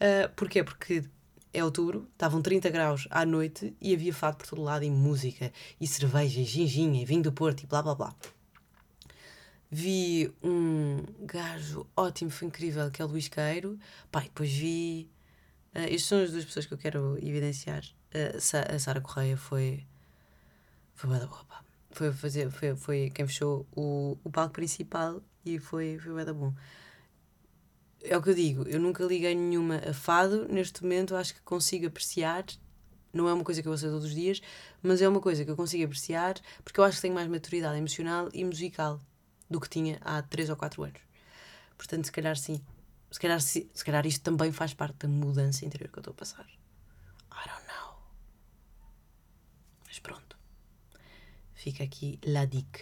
Uh, 0.00 0.28
porquê? 0.34 0.64
Porque 0.64 1.04
é 1.52 1.62
outubro, 1.62 2.08
estavam 2.12 2.42
30 2.42 2.70
graus 2.70 3.06
à 3.10 3.24
noite 3.24 3.76
e 3.80 3.94
havia 3.94 4.12
fado 4.12 4.38
por 4.38 4.46
todo 4.46 4.62
lado, 4.62 4.84
e 4.84 4.90
música, 4.90 5.52
e 5.80 5.86
cerveja, 5.86 6.40
e 6.40 6.44
ginginha, 6.44 7.02
e 7.02 7.04
vinho 7.04 7.22
do 7.22 7.32
Porto, 7.32 7.62
e 7.62 7.66
blá 7.66 7.82
blá 7.82 7.94
blá. 7.94 8.14
Vi 9.70 10.32
um 10.42 11.04
gajo 11.20 11.86
ótimo, 11.96 12.30
foi 12.30 12.48
incrível, 12.48 12.90
que 12.90 13.02
é 13.02 13.04
o 13.04 13.08
Luís 13.08 13.28
Queiro. 13.28 13.78
Pá, 14.10 14.20
depois 14.20 14.52
vi. 14.52 15.10
Uh, 15.74 15.80
estas 15.80 16.04
são 16.04 16.22
as 16.22 16.30
duas 16.30 16.44
pessoas 16.44 16.66
que 16.66 16.74
eu 16.74 16.78
quero 16.78 17.18
evidenciar. 17.18 17.84
Uh, 18.14 18.74
a 18.74 18.78
Sara 18.78 19.00
Correia 19.00 19.36
foi. 19.36 19.84
Foi 20.94 21.08
boa 21.08 21.20
da 21.20 21.26
boa, 21.26 21.44
pá 21.44 21.64
foi 21.94 22.12
fazer 22.12 22.50
foi, 22.50 22.76
foi 22.76 23.10
quem 23.10 23.26
fechou 23.26 23.66
o, 23.74 24.18
o 24.24 24.30
palco 24.30 24.52
principal 24.54 25.22
e 25.44 25.58
foi 25.58 25.98
foi 25.98 26.24
bem 26.24 26.34
bom. 26.34 26.52
É 28.02 28.16
o 28.16 28.22
que 28.22 28.30
eu 28.30 28.34
digo 28.34 28.62
eu 28.68 28.80
nunca 28.80 29.04
liguei 29.04 29.34
nenhuma 29.34 29.76
a 29.76 29.94
fado 29.94 30.46
neste 30.48 30.82
momento 30.82 31.16
acho 31.16 31.34
que 31.34 31.40
consigo 31.42 31.86
apreciar 31.86 32.44
não 33.12 33.28
é 33.28 33.32
uma 33.32 33.44
coisa 33.44 33.62
que 33.62 33.68
eu 33.68 33.72
ouço 33.72 33.86
todos 33.86 34.04
os 34.04 34.14
dias 34.14 34.42
mas 34.82 35.00
é 35.00 35.08
uma 35.08 35.20
coisa 35.20 35.44
que 35.44 35.50
eu 35.50 35.56
consigo 35.56 35.84
apreciar 35.84 36.34
porque 36.64 36.80
eu 36.80 36.84
acho 36.84 36.96
que 36.96 37.02
tenho 37.02 37.14
mais 37.14 37.28
maturidade 37.28 37.78
emocional 37.78 38.28
e 38.32 38.44
musical 38.44 39.00
do 39.48 39.60
que 39.60 39.68
tinha 39.68 39.98
há 40.00 40.22
3 40.22 40.50
ou 40.50 40.56
4 40.56 40.82
anos. 40.82 41.00
Portanto 41.76 42.04
se 42.06 42.12
calhar 42.12 42.36
sim. 42.36 42.60
Se 43.10 43.20
calhar, 43.20 43.40
se, 43.40 43.70
se 43.72 43.84
calhar 43.84 44.04
isto 44.06 44.22
também 44.22 44.50
faz 44.50 44.74
parte 44.74 45.06
da 45.06 45.08
mudança 45.08 45.64
interior 45.64 45.88
que 45.88 45.98
eu 45.98 46.00
estou 46.00 46.12
a 46.12 46.14
passar. 46.14 46.44
I 46.44 47.48
don't 47.48 47.66
know. 47.68 47.96
Mas 49.86 50.00
pronto 50.00 50.23
Fica 51.64 51.82
aqui 51.82 52.18
la 52.26 52.44
dica. 52.44 52.80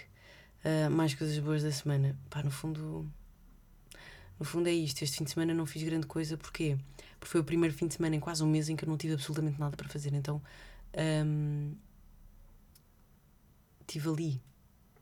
Uh, 0.64 0.90
mais 0.90 1.14
coisas 1.14 1.38
boas 1.38 1.62
da 1.62 1.70
semana. 1.70 2.18
Pá, 2.28 2.42
no 2.42 2.50
fundo. 2.50 3.08
No 4.40 4.44
fundo 4.44 4.68
é 4.68 4.72
isto. 4.72 5.02
Este 5.02 5.18
fim 5.18 5.24
de 5.24 5.30
semana 5.30 5.54
não 5.54 5.64
fiz 5.64 5.84
grande 5.84 6.08
coisa. 6.08 6.36
Porquê? 6.36 6.76
Porque 7.20 7.30
foi 7.30 7.40
o 7.40 7.44
primeiro 7.44 7.72
fim 7.72 7.86
de 7.86 7.94
semana 7.94 8.16
em 8.16 8.18
quase 8.18 8.42
um 8.42 8.48
mês 8.48 8.68
em 8.68 8.74
que 8.74 8.84
eu 8.84 8.88
não 8.88 8.96
tive 8.96 9.14
absolutamente 9.14 9.60
nada 9.60 9.76
para 9.76 9.88
fazer. 9.88 10.12
Então. 10.14 10.42
Um, 11.24 11.76
estive 13.82 14.08
ali, 14.08 14.42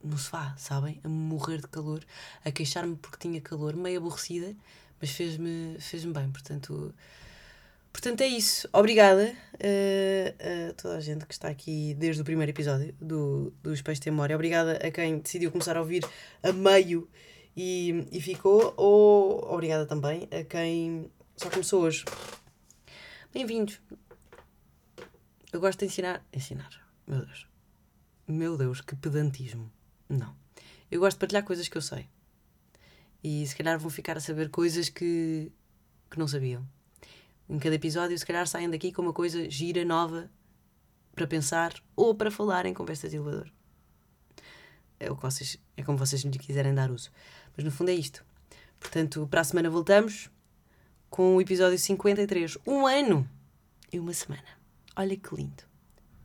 no 0.04 0.18
sofá, 0.18 0.54
sabem? 0.58 1.00
A 1.02 1.08
morrer 1.08 1.62
de 1.62 1.68
calor, 1.68 2.04
a 2.44 2.50
queixar-me 2.50 2.96
porque 2.96 3.16
tinha 3.16 3.40
calor, 3.40 3.74
meio 3.76 3.96
aborrecida, 3.96 4.54
mas 5.00 5.08
fez-me 5.08 5.78
fez, 5.80 6.04
-me, 6.04 6.12
bem. 6.12 6.30
Portanto 6.30 6.94
Portanto, 7.92 8.20
é 8.22 8.26
isso. 8.26 8.68
Obrigada 8.72 9.34
uh, 9.54 10.70
a 10.70 10.72
toda 10.74 10.96
a 10.96 11.00
gente 11.00 11.26
que 11.26 11.34
está 11.34 11.48
aqui 11.48 11.94
desde 11.94 12.22
o 12.22 12.24
primeiro 12.24 12.50
episódio 12.50 12.94
do, 13.00 13.52
do 13.62 13.74
Espécie 13.74 14.00
de 14.00 14.10
Memória. 14.10 14.34
Obrigada 14.34 14.76
a 14.76 14.90
quem 14.90 15.18
decidiu 15.18 15.50
começar 15.50 15.76
a 15.76 15.80
ouvir 15.80 16.04
a 16.42 16.52
meio 16.52 17.08
e, 17.56 18.06
e 18.10 18.20
ficou. 18.20 18.72
Ou 18.76 19.52
obrigada 19.52 19.86
também 19.86 20.28
a 20.30 20.44
quem 20.44 21.10
só 21.36 21.50
começou 21.50 21.82
hoje. 21.82 22.04
Bem-vindos. 23.32 23.80
eu 25.52 25.60
gosto 25.60 25.80
de 25.80 25.86
ensinar. 25.86 26.24
Ensinar. 26.32 26.70
Meu 27.06 27.24
Deus. 27.24 27.46
Meu 28.26 28.56
Deus, 28.56 28.80
que 28.80 28.94
pedantismo. 28.94 29.70
Não. 30.08 30.34
Eu 30.90 31.00
gosto 31.00 31.16
de 31.16 31.20
partilhar 31.20 31.44
coisas 31.44 31.68
que 31.68 31.76
eu 31.76 31.82
sei. 31.82 32.08
E 33.22 33.46
se 33.46 33.54
calhar 33.54 33.78
vão 33.78 33.90
ficar 33.90 34.16
a 34.16 34.20
saber 34.20 34.48
coisas 34.48 34.88
que, 34.88 35.52
que 36.10 36.18
não 36.18 36.26
sabiam. 36.26 36.66
Em 37.50 37.58
cada 37.58 37.74
episódio, 37.74 38.16
se 38.16 38.24
calhar 38.24 38.46
saem 38.46 38.70
daqui 38.70 38.92
com 38.92 39.02
uma 39.02 39.12
coisa 39.12 39.50
gira, 39.50 39.84
nova, 39.84 40.30
para 41.16 41.26
pensar 41.26 41.74
ou 41.96 42.14
para 42.14 42.30
falar 42.30 42.64
em 42.64 42.72
conversas 42.72 43.10
de 43.10 43.16
elevador. 43.16 43.50
É, 45.00 45.10
o 45.10 45.16
que 45.16 45.22
vocês, 45.22 45.58
é 45.76 45.82
como 45.82 45.98
vocês 45.98 46.22
me 46.22 46.30
quiserem 46.30 46.72
dar 46.72 46.92
uso. 46.92 47.10
Mas 47.56 47.64
no 47.64 47.72
fundo 47.72 47.90
é 47.90 47.94
isto. 47.94 48.24
Portanto, 48.78 49.26
para 49.28 49.40
a 49.40 49.44
semana 49.44 49.68
voltamos 49.68 50.30
com 51.08 51.34
o 51.34 51.40
episódio 51.40 51.76
53. 51.76 52.56
Um 52.64 52.86
ano 52.86 53.28
e 53.92 53.98
uma 53.98 54.14
semana. 54.14 54.46
Olha 54.94 55.16
que 55.16 55.34
lindo. 55.34 55.64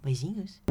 Beijinhos. 0.03 0.61